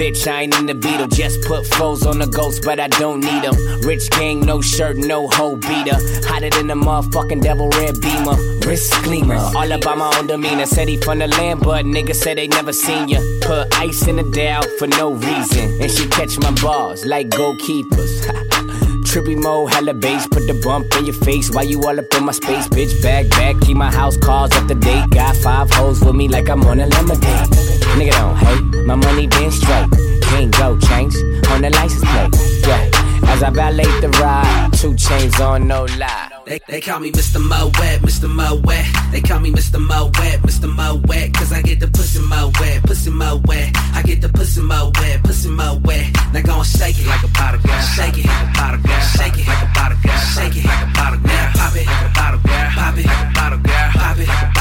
bitch, 0.00 0.26
I 0.26 0.42
ain't 0.42 0.58
in 0.58 0.64
the 0.64 0.74
beetle. 0.74 1.08
Just 1.08 1.42
put 1.42 1.66
foes 1.66 2.06
on 2.06 2.18
the 2.18 2.26
ghost, 2.26 2.62
but 2.64 2.80
I 2.80 2.88
don't 2.88 3.20
need 3.20 3.42
them. 3.44 3.54
Rich 3.82 4.08
gang, 4.10 4.40
no 4.40 4.62
shirt, 4.62 4.96
no 4.96 5.28
hoe 5.28 5.56
beater. 5.56 5.98
Hotter 6.26 6.48
than 6.48 6.68
the 6.68 6.74
motherfucking 6.74 7.42
devil 7.42 7.68
red 7.68 8.00
beamer. 8.00 8.36
Wrist 8.66 8.94
gleamer, 9.02 9.36
all 9.36 9.70
about 9.70 9.98
my 9.98 10.10
own 10.16 10.26
demeanor. 10.26 10.64
Said 10.64 10.88
he 10.88 10.96
from 10.96 11.18
the 11.18 11.28
land, 11.28 11.60
but 11.60 11.84
niggas 11.84 12.14
said 12.14 12.38
they 12.38 12.48
never 12.48 12.72
seen 12.72 13.08
ya. 13.08 13.20
Put 13.42 13.68
ice 13.78 14.08
in 14.08 14.16
the 14.16 14.22
Dow 14.22 14.62
for 14.78 14.86
no 14.86 15.12
reason. 15.12 15.82
And 15.82 15.90
she 15.90 16.08
catch 16.08 16.38
my 16.38 16.52
balls 16.62 17.04
like 17.04 17.28
goalkeepers. 17.28 18.24
Trippy 19.10 19.36
mo, 19.36 19.66
hella 19.66 19.92
bass, 19.92 20.26
put 20.28 20.46
the 20.46 20.54
bump 20.54 20.94
in 20.96 21.04
your 21.04 21.14
face. 21.14 21.50
Why 21.50 21.62
you 21.62 21.82
all 21.82 21.98
up 21.98 22.14
in 22.14 22.24
my 22.24 22.32
space, 22.32 22.68
bitch? 22.68 23.02
Back, 23.02 23.28
back, 23.30 23.60
keep 23.60 23.76
my 23.76 23.90
house 23.90 24.16
calls 24.16 24.52
up 24.52 24.66
to 24.68 24.74
date. 24.74 25.10
Got 25.10 25.36
five 25.36 25.70
hoes 25.70 26.00
with 26.02 26.14
me 26.14 26.28
like 26.28 26.48
I'm 26.48 26.62
on 26.62 26.80
a 26.80 26.86
lemonade. 26.86 27.69
Nigga 27.98 28.12
don't 28.12 28.36
hate, 28.36 28.86
my 28.86 28.94
money 28.94 29.26
been 29.26 29.50
straight. 29.50 29.88
Can't 30.22 30.56
go 30.56 30.78
change 30.78 31.14
on 31.50 31.62
the 31.62 31.70
license 31.70 32.04
plate. 32.10 32.34
Yeah, 32.66 33.30
as 33.32 33.42
I 33.42 33.50
valet 33.50 33.84
the 34.00 34.08
ride, 34.20 34.70
two 34.74 34.94
chains 34.94 35.40
on, 35.40 35.66
no 35.66 35.84
lie. 35.98 36.30
They, 36.46 36.60
they 36.68 36.80
call 36.80 37.00
me 37.00 37.10
Mr. 37.12 37.40
Mo 37.40 37.70
Wet, 37.78 38.00
Mr. 38.02 38.28
Mo 38.28 38.60
Wet. 38.64 38.86
They 39.12 39.20
call 39.20 39.40
me 39.40 39.50
Mr. 39.52 39.80
Mo 39.80 40.10
Wet, 40.18 40.40
Mr. 40.42 40.68
Mo 40.74 41.00
Wet. 41.06 41.32
Cause 41.34 41.52
I 41.52 41.62
get 41.62 41.80
the 41.80 41.88
pussy 41.88 42.20
mo 42.20 42.50
wet, 42.60 42.82
pussy 42.84 43.10
mo 43.10 43.40
wet. 43.46 43.70
I 43.94 44.02
get 44.02 44.20
the 44.20 44.28
pussy 44.28 44.60
mo 44.60 44.92
wet, 44.98 45.22
pussy 45.24 45.48
mo 45.48 45.80
wet. 45.84 46.06
Now 46.32 46.42
go 46.42 46.54
and 46.58 46.66
shake 46.66 46.98
it 46.98 47.06
like 47.06 47.22
a 47.22 47.28
bottle 47.28 47.60
girl. 47.60 47.80
Shake 47.94 48.18
it 48.18 48.26
like 48.26 48.48
a 48.48 48.52
bottle 48.54 48.82
girl. 48.82 49.00
Shake 49.00 49.38
it 49.38 49.46
like 49.48 49.62
a 49.62 49.70
bottle 49.74 49.98
girl. 50.02 50.20
Shake 50.34 50.56
it 50.56 50.64
like 50.64 50.82
a 50.86 50.92
bottle 50.94 51.20
girl. 51.20 51.50
Pop 51.54 51.76
it 51.76 51.86
like 51.86 52.06
a 52.06 52.12
bottle 52.14 52.40
girl. 52.40 52.70
Pop 52.70 52.98
it 52.98 53.06
like 53.06 53.26
a 53.26 53.34
bottle 53.34 53.58
girl. 53.58 53.90
Pop 53.90 54.18
it 54.18 54.28
like 54.28 54.42
a 54.42 54.46
bottle 54.46 54.54
girl. 54.54 54.59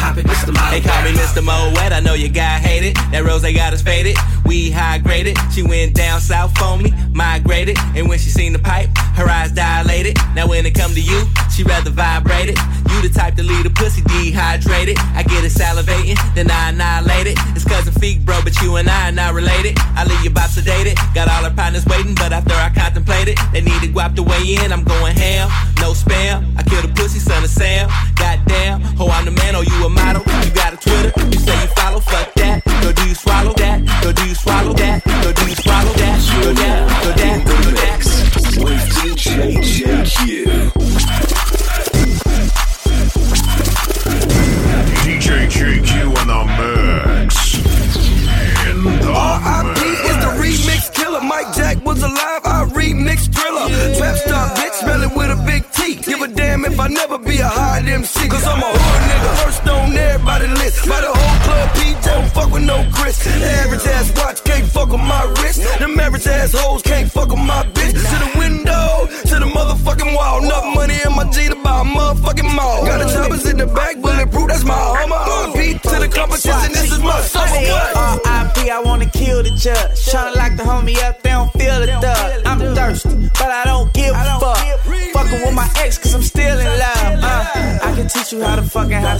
Pop 0.00 0.16
it, 0.16 0.24
Mr. 0.24 0.48
Mo 0.48 0.70
They 0.70 0.80
call 0.80 1.02
me 1.04 1.12
Mr. 1.12 1.44
Mo 1.44 1.72
Wet. 1.76 1.92
I 1.92 2.00
know 2.00 2.14
your 2.14 2.30
guy 2.30 2.58
hate 2.58 2.82
it. 2.82 2.94
That 3.12 3.22
rose 3.24 3.42
they 3.42 3.52
got 3.52 3.74
us 3.74 3.82
faded. 3.82 4.16
We 4.46 4.70
high 4.70 4.96
graded. 4.96 5.36
She 5.52 5.62
went 5.62 5.94
down 5.94 6.22
south 6.22 6.56
on 6.62 6.82
me, 6.82 6.94
migrated. 7.12 7.76
And 7.94 8.08
when 8.08 8.18
she 8.18 8.30
seen 8.30 8.54
the 8.54 8.58
pipe, 8.58 8.88
her 9.20 9.28
eyes 9.28 9.52
dilated. 9.52 10.16
Now 10.34 10.48
when 10.48 10.64
it 10.64 10.74
come 10.74 10.94
to 10.94 11.00
you, 11.00 11.28
she 11.52 11.64
rather 11.64 11.90
vibrate 11.90 12.48
it. 12.48 12.58
You 12.88 13.02
the 13.02 13.12
type 13.12 13.36
to 13.36 13.42
leave 13.42 13.64
the 13.64 13.70
pussy 13.70 14.00
dehydrated. 14.08 14.96
I 15.12 15.22
get 15.22 15.44
it 15.44 15.52
salivating, 15.52 16.16
then 16.34 16.50
I 16.50 16.70
annihilate 16.70 17.26
it. 17.28 17.38
It's 17.54 17.64
cousin 17.64 17.92
feet, 18.00 18.24
bro, 18.24 18.40
but 18.42 18.56
you 18.62 18.76
and 18.76 18.88
I 18.88 19.10
are 19.10 19.12
not 19.12 19.34
related. 19.34 19.76
I 19.94 20.04
leave 20.04 20.24
you 20.24 20.30
about 20.30 20.48
sedated. 20.48 20.96
Got 21.14 21.28
all 21.28 21.44
her 21.44 21.54
partners 21.54 21.84
waiting, 21.84 22.14
but 22.14 22.32
after 22.32 22.54
I 22.54 22.70
contemplate 22.70 23.28
it, 23.28 23.38
they 23.52 23.60
need 23.60 23.80
to 23.82 23.88
guap 23.88 24.16
the 24.16 24.22
way 24.22 24.56
in. 24.56 24.72
I'm 24.72 24.84
going 24.84 25.14
ham, 25.14 25.52
no 25.76 25.92
spam. 25.92 26.56
I 26.56 26.62
kill 26.62 26.80
the 26.80 26.92
pussy, 26.96 27.18
son 27.18 27.44
of 27.44 27.50
Sam. 27.50 27.90
Goddamn, 28.16 28.80
ho, 28.96 29.08
I'm 29.08 29.26
the 29.26 29.32
man, 29.32 29.54
oh, 29.54 29.60
you 29.60 29.84
a 29.84 29.89
model. 29.90 30.22
You 30.44 30.50
got 30.52 30.74
a 30.74 30.76
Twitter, 30.76 31.12
you 31.26 31.38
say 31.38 31.60
you 31.62 31.68
follow, 31.74 32.00
fuck 32.00 32.32
that. 32.34 32.64
Go 32.82 32.92
do 32.92 33.02
you 33.08 33.14
swallow 33.14 33.39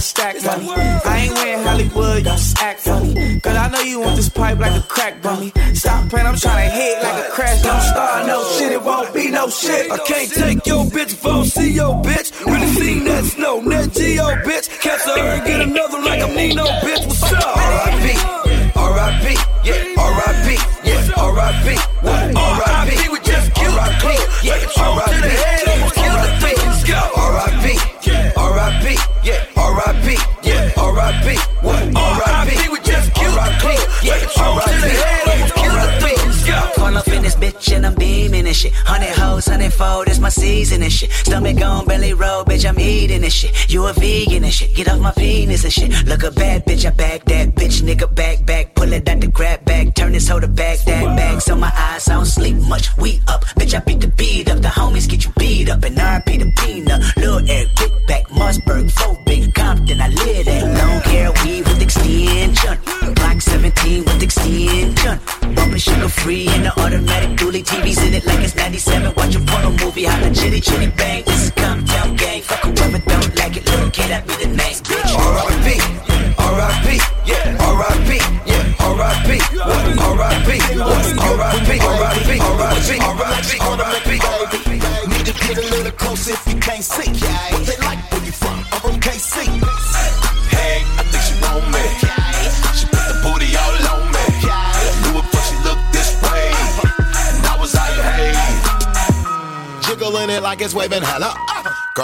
stack 0.01 0.35
money. 0.43 0.67
I 0.69 1.17
ain't 1.25 1.33
wearing 1.33 1.63
Hollywood, 1.63 2.17
you 2.17 2.23
just 2.23 2.57
act 2.61 2.81
funny. 2.81 3.39
Cause 3.39 3.55
I 3.55 3.69
know 3.69 3.81
you 3.81 3.99
want 3.99 4.15
this 4.15 4.29
pipe 4.29 4.59
like 4.59 4.75
a 4.75 4.85
crack 4.87 5.21
bummy. 5.21 5.51
Stop 5.73 6.09
playing, 6.09 6.27
I'm 6.27 6.35
tryna 6.35 6.71
hit 6.71 7.03
like 7.03 7.25
a 7.25 7.29
crash. 7.31 7.61
Don't 7.61 7.81
start 7.81 8.27
no 8.27 8.43
shit, 8.57 8.71
it 8.71 8.83
won't 8.83 9.13
be 9.13 9.29
no 9.29 9.49
shit. 9.49 9.91
I 9.91 9.97
can't 9.99 10.31
take 10.31 10.65
your 10.65 10.85
bitch 10.85 11.13
if 11.13 11.47
see 11.47 11.71
your 11.71 12.01
bitch. 12.03 12.45
Really 12.45 12.67
seen 12.67 13.03
that 13.05 13.23
snow, 13.25 13.61
that 13.69 13.93
Geo 13.93 14.27
bitch. 14.47 14.67
Catch 14.81 15.01
her 15.01 15.19
and 15.19 15.45
get 15.45 15.61
another 15.61 16.01
like 16.01 16.21
I'm 16.21 16.35
Nino, 16.35 16.65
bitch. 16.65 16.90
Shit. 43.31 43.71
You 43.71 43.87
a 43.87 43.93
vegan 43.93 44.43
and 44.43 44.53
shit. 44.53 44.75
Get 44.75 44.89
off 44.89 44.99
my 44.99 45.11
penis 45.11 45.63
and 45.63 45.71
shit. 45.71 46.05
Look 46.05 46.23
a 46.23 46.31
bad 46.31 46.65
bitch, 46.65 46.85
I 46.85 46.91
bag 46.91 47.23
that 47.25 47.55
bitch, 47.55 47.81
nigga 47.81 48.13
back 48.13 48.40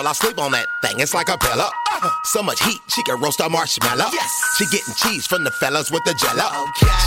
Girl, 0.07 0.15
I 0.15 0.23
sleep 0.23 0.39
on 0.39 0.55
that 0.55 0.71
thing, 0.79 1.03
it's 1.03 1.13
like 1.13 1.27
a 1.27 1.35
pillow. 1.35 1.67
Uh, 1.67 2.07
so 2.31 2.39
much 2.39 2.63
heat, 2.63 2.79
she 2.87 3.03
can 3.03 3.19
roast 3.19 3.43
a 3.43 3.49
marshmallow. 3.49 4.07
Yes. 4.15 4.31
She 4.55 4.63
getting 4.71 4.95
cheese 4.95 5.27
from 5.27 5.43
the 5.43 5.51
fellas 5.51 5.91
with 5.91 5.99
the 6.07 6.15
jello. 6.15 6.47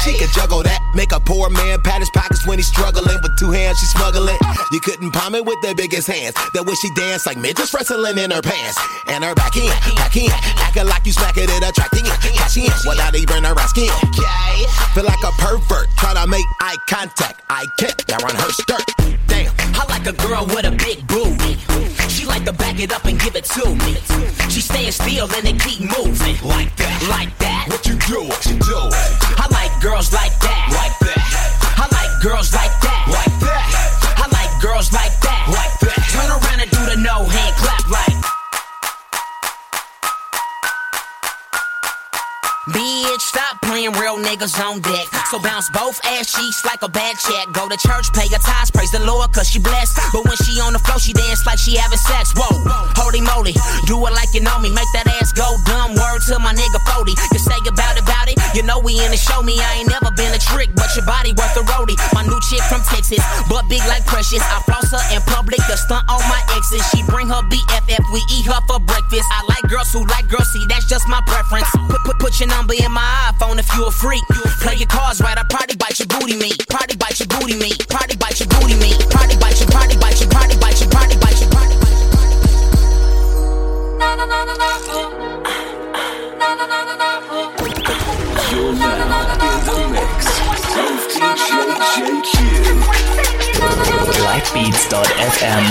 She 0.04 0.12
can 0.20 0.28
juggle 0.36 0.60
that, 0.68 0.84
make 0.92 1.08
a 1.16 1.20
poor 1.20 1.48
man 1.48 1.80
pat 1.80 2.04
his 2.04 2.10
pockets 2.12 2.44
when 2.46 2.58
he's 2.58 2.68
struggling. 2.68 3.16
With 3.24 3.38
two 3.40 3.52
hands, 3.56 3.80
she 3.80 3.86
smuggling. 3.86 4.36
Uh. 4.44 4.52
You 4.72 4.80
couldn't 4.84 5.12
palm 5.12 5.34
it 5.34 5.46
with 5.46 5.56
the 5.62 5.72
biggest 5.72 6.12
hands. 6.12 6.36
That 6.52 6.68
way 6.68 6.76
she 6.76 6.92
dance 6.92 7.24
like 7.24 7.40
midgets 7.40 7.72
wrestling 7.72 8.20
in 8.20 8.36
her 8.36 8.44
pants. 8.44 8.76
And 9.08 9.24
her 9.24 9.32
back 9.32 9.56
in, 9.56 9.72
back 9.96 10.12
in, 10.20 10.28
acting 10.60 10.84
like 10.84 11.06
you 11.08 11.16
smack 11.16 11.40
it, 11.40 11.48
it 11.48 11.64
attracting 11.64 12.04
it. 12.04 12.12
Cash 12.36 12.60
in, 12.60 12.68
without 12.84 13.16
even 13.16 13.48
her 13.48 13.56
asking. 13.56 13.88
Feel 14.92 15.08
like 15.08 15.24
a 15.24 15.32
pervert, 15.40 15.88
try 15.96 16.12
to 16.12 16.28
make 16.28 16.44
eye 16.60 16.76
contact. 16.84 17.40
I 17.48 17.64
can't, 17.80 17.96
down 18.04 18.20
on 18.28 18.36
her 18.36 18.52
skirt. 18.52 18.84
Damn. 19.24 19.56
I 19.72 19.88
like 19.88 20.04
a 20.04 20.12
girl 20.12 20.44
with 20.52 20.68
a 20.68 20.76
big 20.76 21.00
booty. 21.08 21.56
Back 22.80 22.88
it 22.88 22.96
up 22.96 23.04
and 23.04 23.20
give 23.20 23.36
it 23.36 23.44
to 23.44 23.74
me. 23.74 23.94
She 24.48 24.62
staying 24.62 24.92
still 24.92 25.28
and 25.36 25.46
they 25.46 25.52
keep 25.52 25.80
moving. 25.80 26.36
Like 26.42 26.74
that, 26.76 27.06
like 27.10 27.36
that. 27.36 27.66
What 27.68 27.84
you 27.84 27.94
do? 28.08 28.22
What 28.26 28.46
you 28.46 28.56
do? 28.56 28.80
I 29.36 29.46
like 29.52 29.82
girls 29.82 30.10
like 30.14 30.32
that. 30.40 30.64
Like 30.72 30.98
that. 31.04 31.76
I 31.76 31.86
like 31.92 32.22
girls 32.22 32.54
like 32.54 32.72
that. 32.80 33.04
Like 33.12 33.40
that. 33.40 34.16
I 34.16 34.28
like 34.32 34.62
girls. 34.62 34.90
Like 34.94 35.12
that. 35.20 35.29
Bitch, 42.80 43.20
stop 43.20 43.60
playing 43.60 43.92
real 44.00 44.16
niggas 44.16 44.56
on 44.56 44.80
deck. 44.80 45.04
So 45.28 45.36
bounce 45.36 45.68
both 45.68 46.00
ass 46.16 46.32
cheeks 46.32 46.64
like 46.64 46.80
a 46.80 46.88
bad 46.88 47.12
check. 47.20 47.52
Go 47.52 47.68
to 47.68 47.76
church, 47.76 48.08
pay 48.16 48.24
your 48.32 48.40
tithes, 48.40 48.72
praise 48.72 48.88
the 48.88 49.04
Lord, 49.04 49.28
cause 49.36 49.52
she 49.52 49.60
blessed. 49.60 50.00
But 50.16 50.24
when 50.24 50.40
she 50.48 50.56
on 50.64 50.72
the 50.72 50.80
floor, 50.80 50.96
she 50.96 51.12
dance 51.12 51.44
like 51.44 51.60
she 51.60 51.76
having 51.76 52.00
sex. 52.00 52.32
Whoa, 52.32 52.48
holy 52.96 53.20
moly, 53.20 53.52
do 53.84 54.00
it 54.00 54.16
like 54.16 54.32
you 54.32 54.40
know 54.40 54.56
me. 54.64 54.72
Make 54.72 54.88
that 54.96 55.04
ass 55.20 55.28
go 55.36 55.60
dumb. 55.68 55.92
Word 55.92 56.24
to 56.32 56.40
my 56.40 56.56
nigga 56.56 56.80
40. 56.96 57.12
You 57.12 57.40
say 57.44 57.60
about 57.68 58.00
it, 58.00 58.08
about 58.08 58.32
it. 58.32 58.40
You 58.56 58.64
know 58.64 58.80
we 58.80 58.96
in 58.96 59.12
the 59.12 59.20
show 59.20 59.44
me. 59.44 59.60
I 59.60 59.84
ain't 59.84 59.92
never 59.92 60.08
been 60.16 60.32
a 60.32 60.40
trick, 60.40 60.72
but 60.72 60.88
your 60.96 61.04
body 61.04 61.36
worth 61.36 61.52
a 61.60 61.64
roadie. 61.68 62.00
My 62.16 62.24
new 62.24 62.40
chick 62.48 62.64
from 62.72 62.80
Texas, 62.88 63.20
but 63.52 63.68
big 63.68 63.84
like 63.92 64.08
precious. 64.08 64.40
I 64.40 64.56
floss 64.64 64.88
her 64.88 65.04
in 65.12 65.20
public, 65.28 65.60
the 65.68 65.76
stunt 65.76 66.08
on 66.08 66.24
my 66.32 66.40
exes. 66.56 66.80
She 66.96 67.04
bring 67.04 67.28
her 67.28 67.44
BFF, 67.44 68.00
we 68.08 68.24
eat 68.40 68.48
her 68.48 68.60
for 68.64 68.80
breakfast. 68.80 69.28
I 69.28 69.44
like 69.52 69.68
girls 69.68 69.92
who 69.92 70.00
like 70.08 70.32
girls, 70.32 70.48
see 70.48 70.64
that's 70.64 70.88
just 70.88 71.04
my 71.12 71.20
preference. 71.28 71.68
Put, 71.92 72.00
put, 72.08 72.16
put 72.16 72.32
your 72.40 72.48
number 72.48 72.69
in 72.78 72.92
my 72.92 73.32
iPhone 73.32 73.58
if 73.58 73.66
you 73.74 73.84
a 73.86 73.90
freak. 73.90 74.22
Play 74.60 74.76
your 74.76 74.86
cards 74.86 75.20
right, 75.20 75.36
I 75.36 75.42
probably 75.44 75.74
bite 75.76 75.98
your 75.98 76.06
booty 76.06 76.36
meat. 76.36 76.64
Probably 76.68 76.96
bite 76.96 77.18
your 77.18 77.26
booty 77.26 77.56
meat. 77.58 77.88
Probably 77.88 78.14
bite 78.16 78.38
your 78.38 78.46
booty 78.48 78.76
meat. 78.78 79.04
Probably 79.10 79.36
bite 79.36 79.58
your, 79.60 79.68
probably 79.68 79.96
bite 79.96 80.20
your, 80.20 80.28
probably 80.30 80.56
bite 80.56 80.80
your, 80.80 80.88
probably 80.90 81.16
bite 81.16 81.40
your, 81.40 81.50
probably 81.50 81.76
bite 81.80 81.90
your, 81.90 82.00
probably 83.98 84.06
bite 84.06 84.90
your. 84.90 85.00
You're 88.50 88.74
now 88.74 89.30
in 89.30 89.38
the 89.66 89.76
mix 89.90 90.26
with 90.78 91.04
DJ 91.10 91.50
JQ. 91.94 92.38
Lightbeats.fm. 94.26 95.64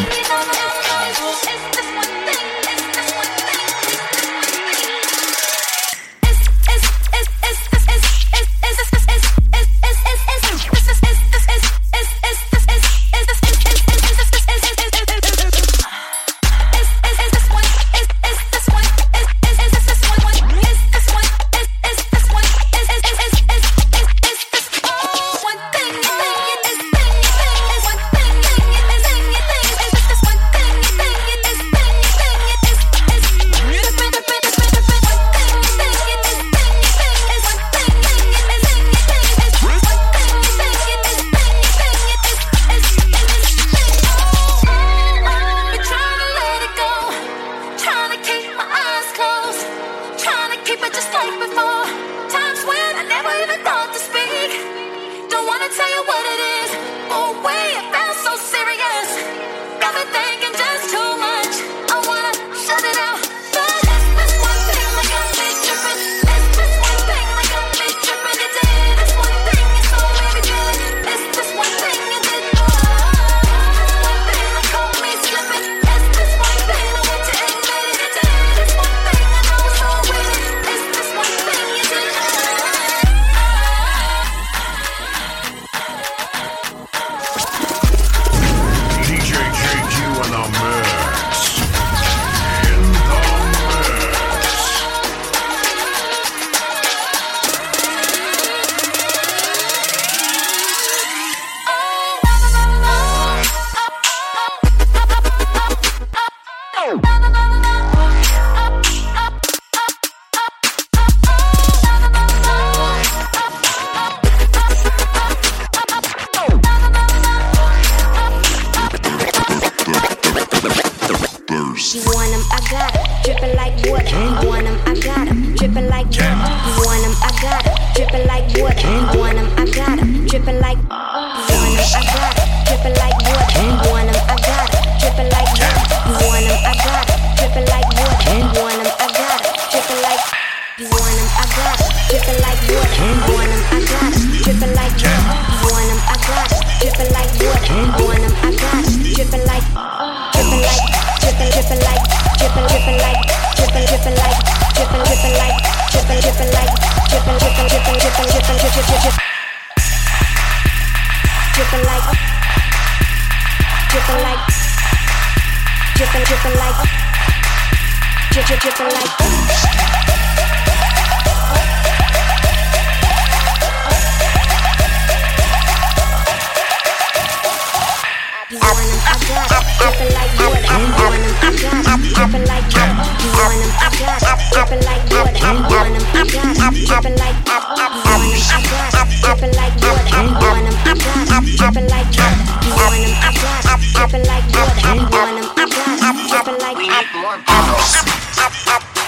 water. 195.19 195.31
You 195.31 195.43
want 195.43 195.43
'em, 195.43 196.15
I 196.15 196.31
got 196.31 196.47
'em, 196.47 196.77
We 196.77 196.87
need 196.87 197.07
more 197.13 197.37
bubbles. 197.47 197.91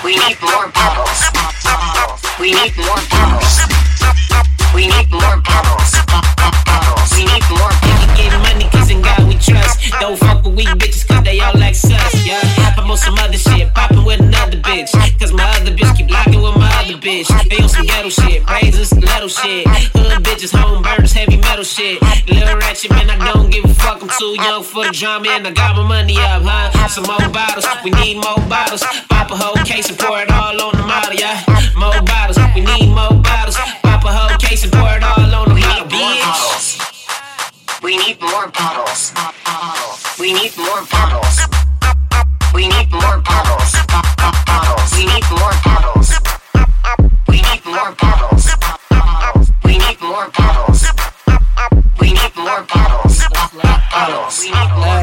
We 0.03 0.15
need 0.15 0.37
more 0.41 0.67
bubbles. 0.77 1.21
We 2.39 2.51
need 2.51 2.75
more 2.77 3.01
bubbles. 3.11 3.55
We 4.75 4.87
need 4.87 5.09
more 5.11 5.37
bubbles. 5.47 5.91
We 7.15 7.25
need 7.25 7.45
more 7.49 7.73
people 7.83 8.07
get 8.15 8.31
money 8.45 8.67
cause 8.71 8.89
in 8.89 9.01
God 9.01 9.23
we 9.27 9.35
trust. 9.35 9.79
Don't 9.99 10.17
fuck 10.17 10.43
with 10.43 10.55
weak 10.55 10.73
bitches 10.79 11.07
cause 11.07 11.23
they 11.23 11.39
all 11.39 11.53
like 11.55 11.75
sus. 11.75 12.13
Yeah, 12.25 12.41
I'm 12.77 12.89
on 12.89 12.97
some 12.97 13.17
other 13.19 13.37
shit, 13.37 13.73
popping 13.73 14.03
with 14.03 14.19
another 14.19 14.57
bitch. 14.57 14.91
Cause 15.19 15.31
my 15.31 15.47
other 15.57 15.71
bitch 15.71 15.95
keep 15.97 16.09
locking 16.09 16.41
with 16.41 16.57
my 16.57 16.71
other 16.79 16.97
bitch. 16.97 17.27
They 17.49 17.61
on 17.63 17.69
some 17.69 17.85
ghetto 17.85 18.09
shit, 18.09 18.45
braids 18.45 18.77
and 18.77 18.87
stiletto 18.87 19.27
shit. 19.27 19.67
Hood 19.95 20.23
bitches, 20.23 20.51
home 20.57 20.81
burners, 20.81 21.13
heavy 21.13 21.37
metal 21.37 21.63
shit. 21.63 22.01
Little 22.27 22.57
ratchet 22.57 22.91
man, 22.91 23.09
I 23.09 23.17
don't 23.31 23.49
give 23.49 23.60
a 23.60 23.60
fuck. 23.60 23.60
I'm 24.01 24.09
too 24.17 24.33
young 24.41 24.63
for 24.63 24.83
the 24.85 24.91
drama 24.91 25.29
and 25.29 25.45
I 25.45 25.51
got 25.51 25.75
my 25.75 25.87
money 25.87 26.17
up, 26.17 26.41
huh? 26.41 26.87
Some 26.87 27.05
more 27.05 27.21
bottles, 27.29 27.67
we 27.83 27.91
need 27.91 28.15
more 28.15 28.41
bottles. 28.49 28.81
Pop 29.09 29.29
a 29.29 29.37
whole 29.37 29.53
case 29.63 29.89
and 29.89 29.99
pour 29.99 30.17
it 30.17 30.31
all 30.31 30.59
on 30.59 30.73
the 30.73 30.81
model, 30.81 31.13
yeah. 31.13 31.45
More 31.77 32.01
bottles, 32.01 32.39
we 32.55 32.61
need 32.65 32.89
more 32.89 33.13
bottles. 33.21 33.57
Pop 33.85 34.03
a 34.03 34.11
whole 34.11 34.35
case 34.39 34.63
and 34.63 34.73
pour 34.73 34.89
it 34.89 35.03
all 35.03 35.21
on 35.21 35.49
the 35.49 35.55
model, 35.61 35.85
bitch. 35.85 36.81
We 37.83 37.97
need 37.97 38.19
more 38.19 38.49
bottles. 38.49 39.13
We 40.17 40.33
need 40.33 40.57
more 40.57 40.81
bottles. 40.89 41.45
We 42.55 42.67
need 42.73 42.89
more 42.89 43.21
bottles. 43.21 43.77
We 44.97 45.05
need 45.05 45.29
more 45.29 45.53
bottles. 45.61 46.09
We 47.29 47.37
need 47.37 47.61
more 47.69 47.93
bottles. 48.01 48.30
Bottles. 54.01 54.41
We 54.41 54.49
need 54.49 54.73
more 54.81 54.97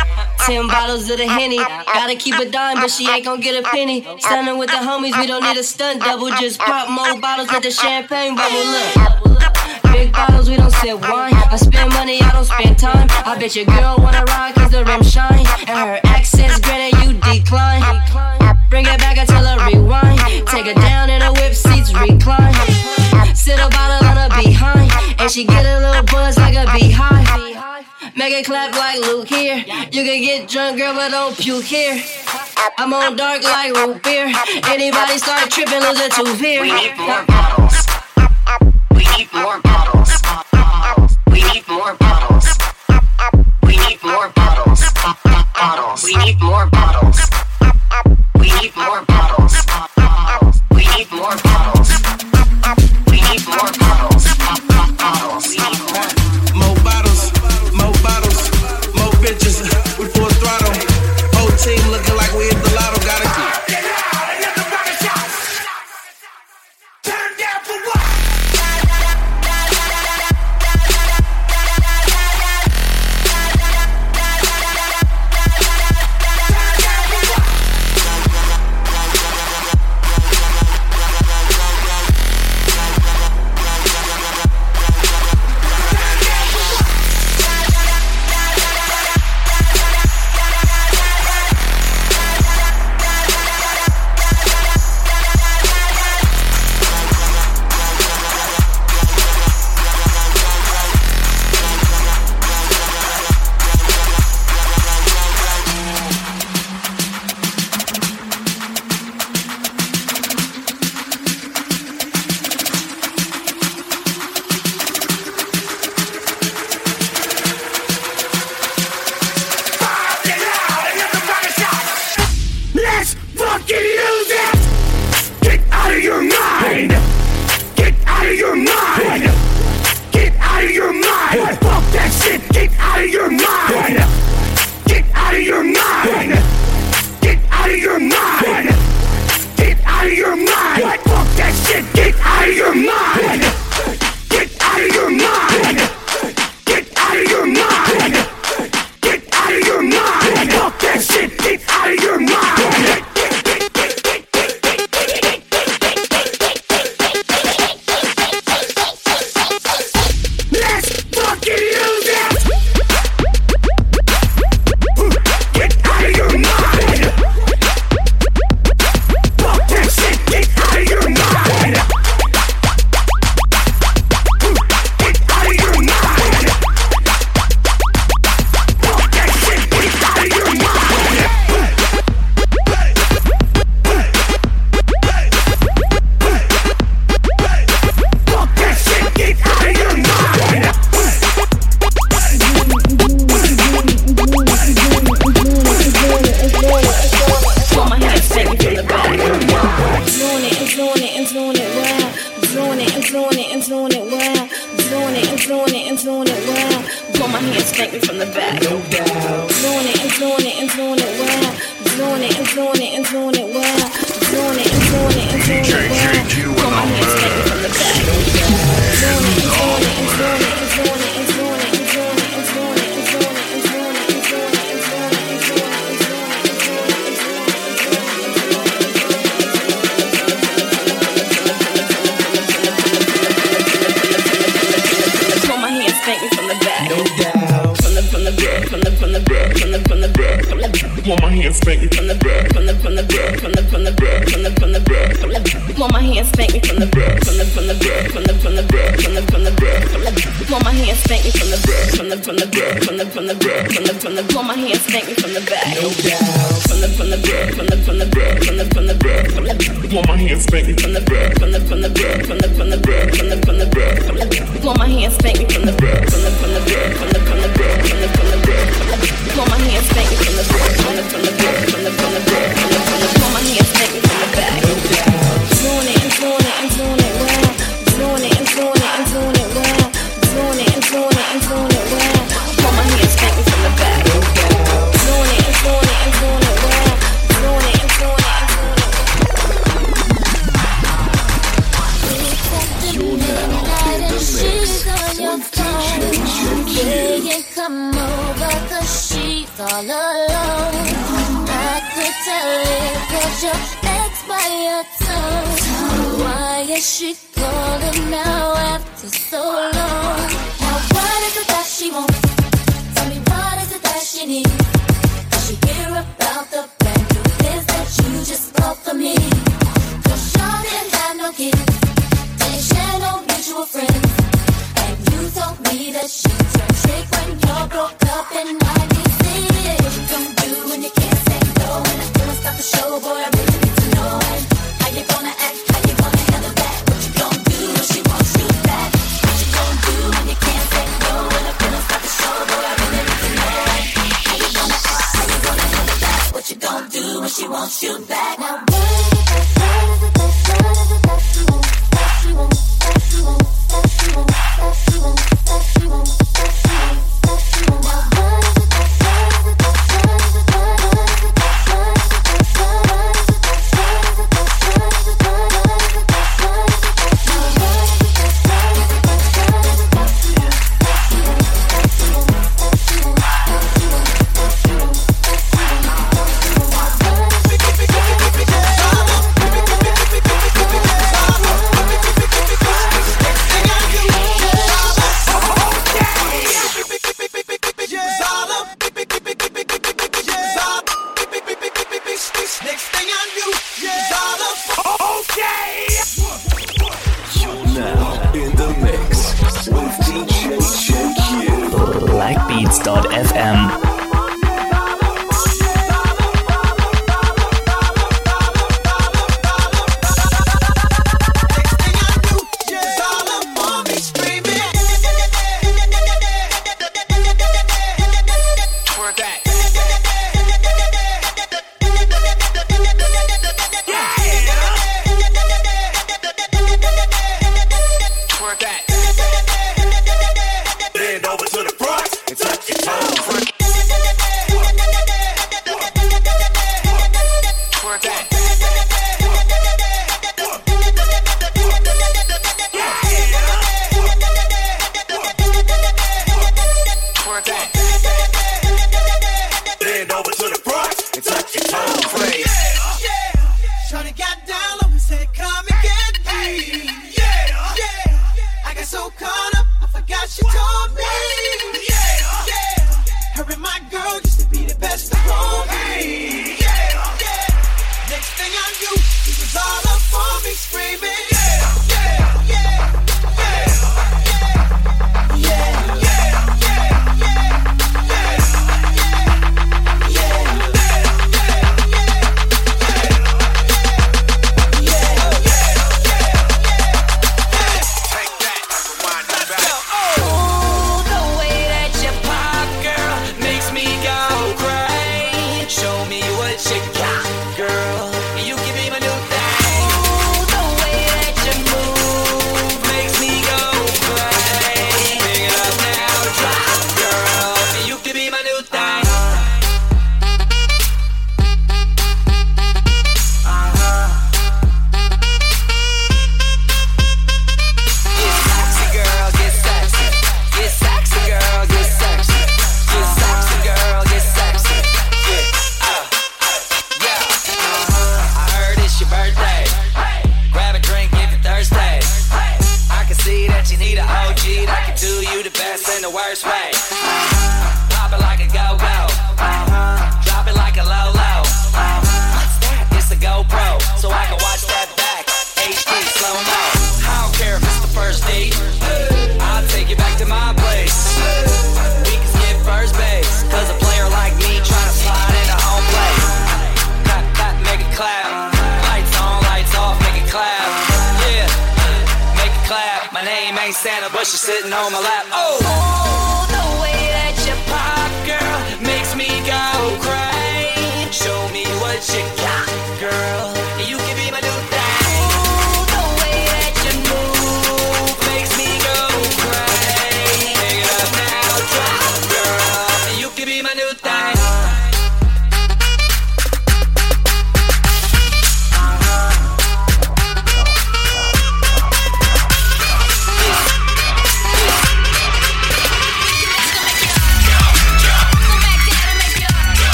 Ten 0.46 0.66
bottles 0.66 1.10
of 1.10 1.18
the 1.18 1.28
henny. 1.28 1.58
Gotta 1.58 2.16
keep 2.16 2.36
a 2.36 2.48
dime, 2.48 2.76
but 2.76 2.90
she 2.90 3.06
ain't 3.06 3.26
gon' 3.26 3.40
get 3.40 3.52
a 3.52 3.68
penny. 3.68 4.00
Standing 4.18 4.56
with 4.56 4.70
the 4.70 4.80
homies, 4.80 5.12
we 5.20 5.26
don't 5.26 5.42
need 5.42 5.58
a 5.58 5.62
stunt 5.62 6.00
double. 6.00 6.30
Just 6.40 6.58
pop 6.58 6.88
more 6.88 7.20
bottles, 7.20 7.52
let 7.52 7.62
the 7.62 7.70
champagne 7.70 8.34
bubble 8.34 9.36
up. 9.36 9.92
Big 9.92 10.10
bottles, 10.10 10.48
we 10.48 10.56
don't 10.56 10.72
sip 10.72 10.98
wine. 11.02 11.34
I 11.52 11.56
spend 11.56 11.92
money, 11.92 12.22
I 12.22 12.32
don't 12.32 12.46
spend 12.46 12.78
time. 12.78 13.08
I 13.26 13.36
bet 13.38 13.54
your 13.54 13.66
girl 13.66 13.96
wanna 13.98 14.24
ride 14.24 14.54
cause 14.54 14.70
the 14.70 14.86
rim 14.86 15.02
shine. 15.02 15.44
And 15.68 15.76
her 15.76 16.00
accent's 16.04 16.60
grin 16.60 16.88
and 16.88 16.96
you 17.04 17.20
decline. 17.20 17.84
Bring 18.70 18.86
it 18.86 18.98
back, 19.00 19.18
I 19.18 19.26
tell 19.26 19.44
her 19.44 19.66
rewind. 19.68 20.18
Take 20.48 20.64
her 20.64 20.80
down 20.80 21.10
in 21.10 21.20
the 21.20 21.30
whip 21.34 21.52
seats, 21.52 21.92
recline. 21.92 22.56
Sit 23.36 23.60
a 23.60 23.68
bottle 23.68 24.08
on 24.08 24.16
her 24.16 24.30
behind. 24.40 24.90
And 25.20 25.30
she 25.30 25.44
get 25.44 25.66
a 25.66 25.86
little 25.86 26.04
buzz 26.04 26.38
like 26.38 26.56
a 26.56 26.64
beehive. 26.72 27.60
Make 28.16 28.34
it 28.34 28.44
clap 28.46 28.74
like 28.74 28.98
Luke 29.00 29.28
here. 29.28 29.56
You 29.56 30.02
can 30.04 30.22
get 30.22 30.48
drunk, 30.48 30.78
girl, 30.78 30.94
but 30.94 31.10
don't 31.10 31.36
puke 31.36 31.64
here. 31.64 32.02
I'm 32.78 32.92
on 32.92 33.16
dark 33.16 33.42
like 33.42 33.74
root 33.74 34.02
beer. 34.02 34.32
Anybody 34.64 35.18
start 35.18 35.50
tripping, 35.50 35.80
lose 35.80 36.00
a 36.00 36.08
tooth 36.08 36.40
here. 36.40 36.62
We 36.62 36.72
need 36.72 36.96
more 36.96 37.24
bottles. 37.26 37.86
We 38.92 39.04
need 39.16 39.32
more 39.32 39.60
bottles. 39.60 40.22
We 41.30 41.42
need 41.52 41.68
more 41.68 41.94
bottles. 41.94 42.46
We 43.62 43.76
need 43.76 44.02
more 44.02 44.28
bottles. 44.30 44.82
Bottles. 45.54 46.04
We 46.04 46.16
need 46.16 46.40
more 46.40 46.66
bottles. 46.70 47.20
We 48.38 48.52
need 48.60 48.76
more 48.76 49.04
bottles. 49.04 49.39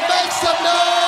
Make 0.00 0.32
some 0.32 0.64
noise. 0.64 1.03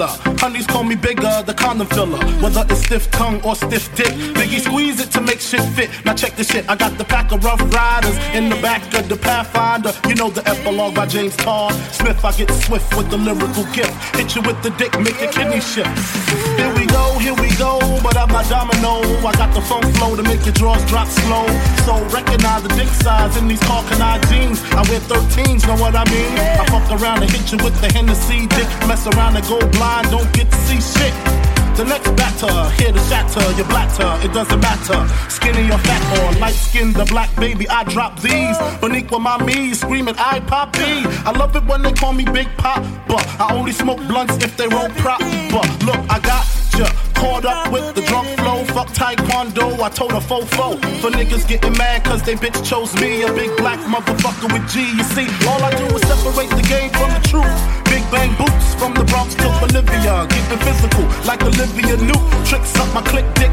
In 0.00 0.38
Honeys 0.38 0.66
call 0.66 0.84
me 0.84 0.96
bigger, 0.96 1.42
the 1.44 1.52
condom 1.52 1.86
filler. 1.88 2.18
Whether 2.40 2.64
it's 2.70 2.84
stiff 2.86 3.10
tongue 3.10 3.40
or 3.42 3.54
stiff 3.54 3.94
dick, 3.94 4.12
Biggie 4.34 4.60
squeeze 4.60 5.00
it 5.00 5.10
to 5.12 5.20
make 5.20 5.40
shit 5.40 5.62
fit. 5.74 5.90
Now 6.04 6.14
check 6.14 6.36
this 6.36 6.50
shit, 6.50 6.68
I 6.68 6.76
got 6.76 6.96
the 6.96 7.04
pack 7.04 7.32
of 7.32 7.44
rough 7.44 7.60
riders 7.74 8.16
in 8.34 8.48
the 8.48 8.56
back 8.62 8.82
of 8.94 9.08
the 9.08 9.16
Pathfinder. 9.16 9.92
You 10.08 10.14
know 10.14 10.30
the 10.30 10.46
epilogue 10.48 10.94
by 10.94 11.06
James 11.06 11.36
Todd 11.36 11.74
Smith. 11.92 12.24
I 12.24 12.32
get 12.32 12.50
swift 12.50 12.96
with 12.96 13.10
the 13.10 13.18
lyrical 13.18 13.64
gift. 13.74 13.92
Hit 14.16 14.34
you 14.34 14.42
with 14.42 14.62
the 14.62 14.70
dick, 14.70 14.98
make 15.00 15.20
your 15.20 15.32
kidney 15.32 15.60
shift. 15.60 15.90
Here 16.56 16.72
we 16.74 16.86
go, 16.86 17.18
here 17.18 17.34
we 17.34 17.54
go, 17.56 17.79
I'm 18.30 18.48
domino. 18.48 19.02
I 19.26 19.32
got 19.32 19.52
the 19.54 19.60
funk 19.60 19.84
flow 19.96 20.14
to 20.14 20.22
make 20.22 20.44
your 20.44 20.54
drawers 20.54 20.84
drop 20.86 21.08
slow. 21.08 21.46
So 21.84 21.98
recognize 22.14 22.62
the 22.62 22.72
dick 22.78 22.88
size 22.88 23.36
in 23.36 23.48
these 23.48 23.60
Karl 23.60 23.82
Kani 23.84 24.22
jeans. 24.30 24.62
I 24.72 24.82
wear 24.88 25.00
13s, 25.00 25.66
know 25.66 25.76
what 25.76 25.94
I 25.96 26.04
mean? 26.10 26.38
I 26.38 26.64
fuck 26.66 26.86
around 27.00 27.22
and 27.22 27.30
hit 27.30 27.50
you 27.50 27.58
with 27.64 27.80
the 27.80 27.92
Hennessy 27.92 28.46
dick. 28.46 28.68
Mess 28.86 29.06
around 29.06 29.36
and 29.36 29.46
go 29.46 29.58
blind, 29.78 30.10
don't 30.10 30.30
get 30.32 30.50
to 30.50 30.56
see 30.68 30.80
shit. 30.80 31.14
The 31.76 31.84
next 31.86 32.10
batter, 32.10 32.70
here 32.76 32.92
to 32.92 32.98
shatter 33.08 33.40
your 33.56 33.66
blatter, 33.66 34.12
it 34.26 34.34
doesn't 34.34 34.60
matter. 34.60 35.00
Skinny 35.30 35.70
or 35.72 35.78
fat 35.78 36.02
or 36.18 36.38
light 36.38 36.52
skin, 36.52 36.92
the 36.92 37.06
black 37.06 37.34
baby, 37.36 37.66
I 37.68 37.84
drop 37.84 38.20
these. 38.20 38.58
Beneath 38.80 39.10
with 39.10 39.22
my 39.22 39.42
me, 39.42 39.72
screaming, 39.72 40.14
I 40.18 40.40
pop 40.40 40.74
B. 40.74 40.80
I 41.24 41.30
love 41.30 41.56
it 41.56 41.64
when 41.64 41.80
they 41.82 41.92
call 41.92 42.12
me 42.12 42.24
Big 42.24 42.48
Pop, 42.58 42.84
but 43.08 43.26
I 43.40 43.54
only 43.54 43.72
smoke 43.72 43.98
blunts 44.08 44.36
if 44.44 44.56
they 44.58 44.68
roll 44.68 44.90
prop. 45.00 45.20
But 45.50 45.66
look, 45.84 46.00
I 46.10 46.20
got 46.20 46.39
caught 47.20 47.44
up 47.44 47.70
with 47.70 47.94
the 47.94 48.02
drunk 48.02 48.28
flow. 48.40 48.64
Fuck 48.72 48.88
Taekwondo, 48.96 49.78
I 49.78 49.88
told 49.90 50.12
a 50.12 50.20
fofo. 50.20 50.80
For 51.00 51.10
niggas 51.10 51.46
getting 51.46 51.76
mad 51.76 52.04
cause 52.04 52.22
they 52.22 52.34
bitch 52.34 52.58
chose 52.64 52.94
me, 53.00 53.22
a 53.22 53.32
big 53.32 53.54
black 53.58 53.80
motherfucker 53.94 54.48
with 54.52 54.66
G. 54.72 54.80
You 54.96 55.04
see, 55.14 55.28
all 55.46 55.60
I 55.62 55.70
do 55.76 55.86
is 55.94 56.02
separate 56.08 56.50
the 56.50 56.64
game 56.66 56.90
from 56.96 57.10
the 57.12 57.22
truth. 57.28 57.56
Big 57.92 58.04
bang 58.10 58.32
boots 58.40 58.74
from 58.80 58.94
the 58.94 59.04
Bronx 59.04 59.34
to 59.36 59.48
Bolivia. 59.60 60.26
Keep 60.32 60.46
it 60.56 60.60
physical 60.64 61.04
like 61.28 61.42
Olivia 61.44 61.96
Newt. 62.08 62.24
Tricks 62.48 62.74
up 62.80 62.88
my 62.94 63.02
click 63.02 63.26
dick 63.34 63.52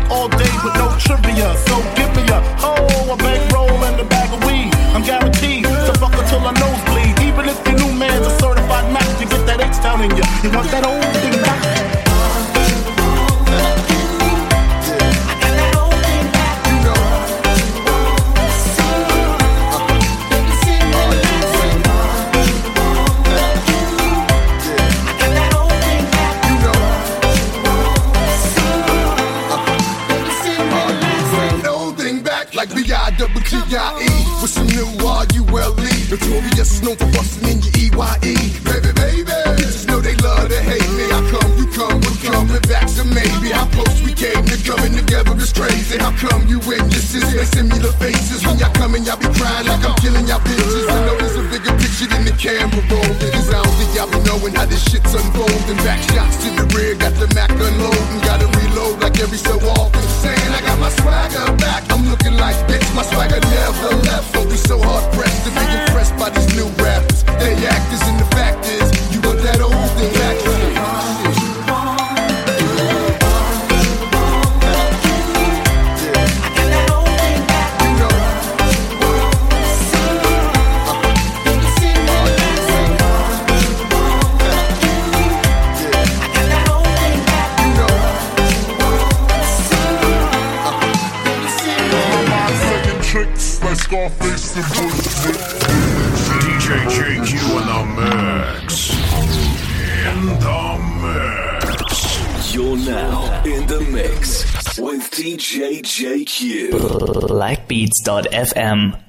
FM 108.08 109.07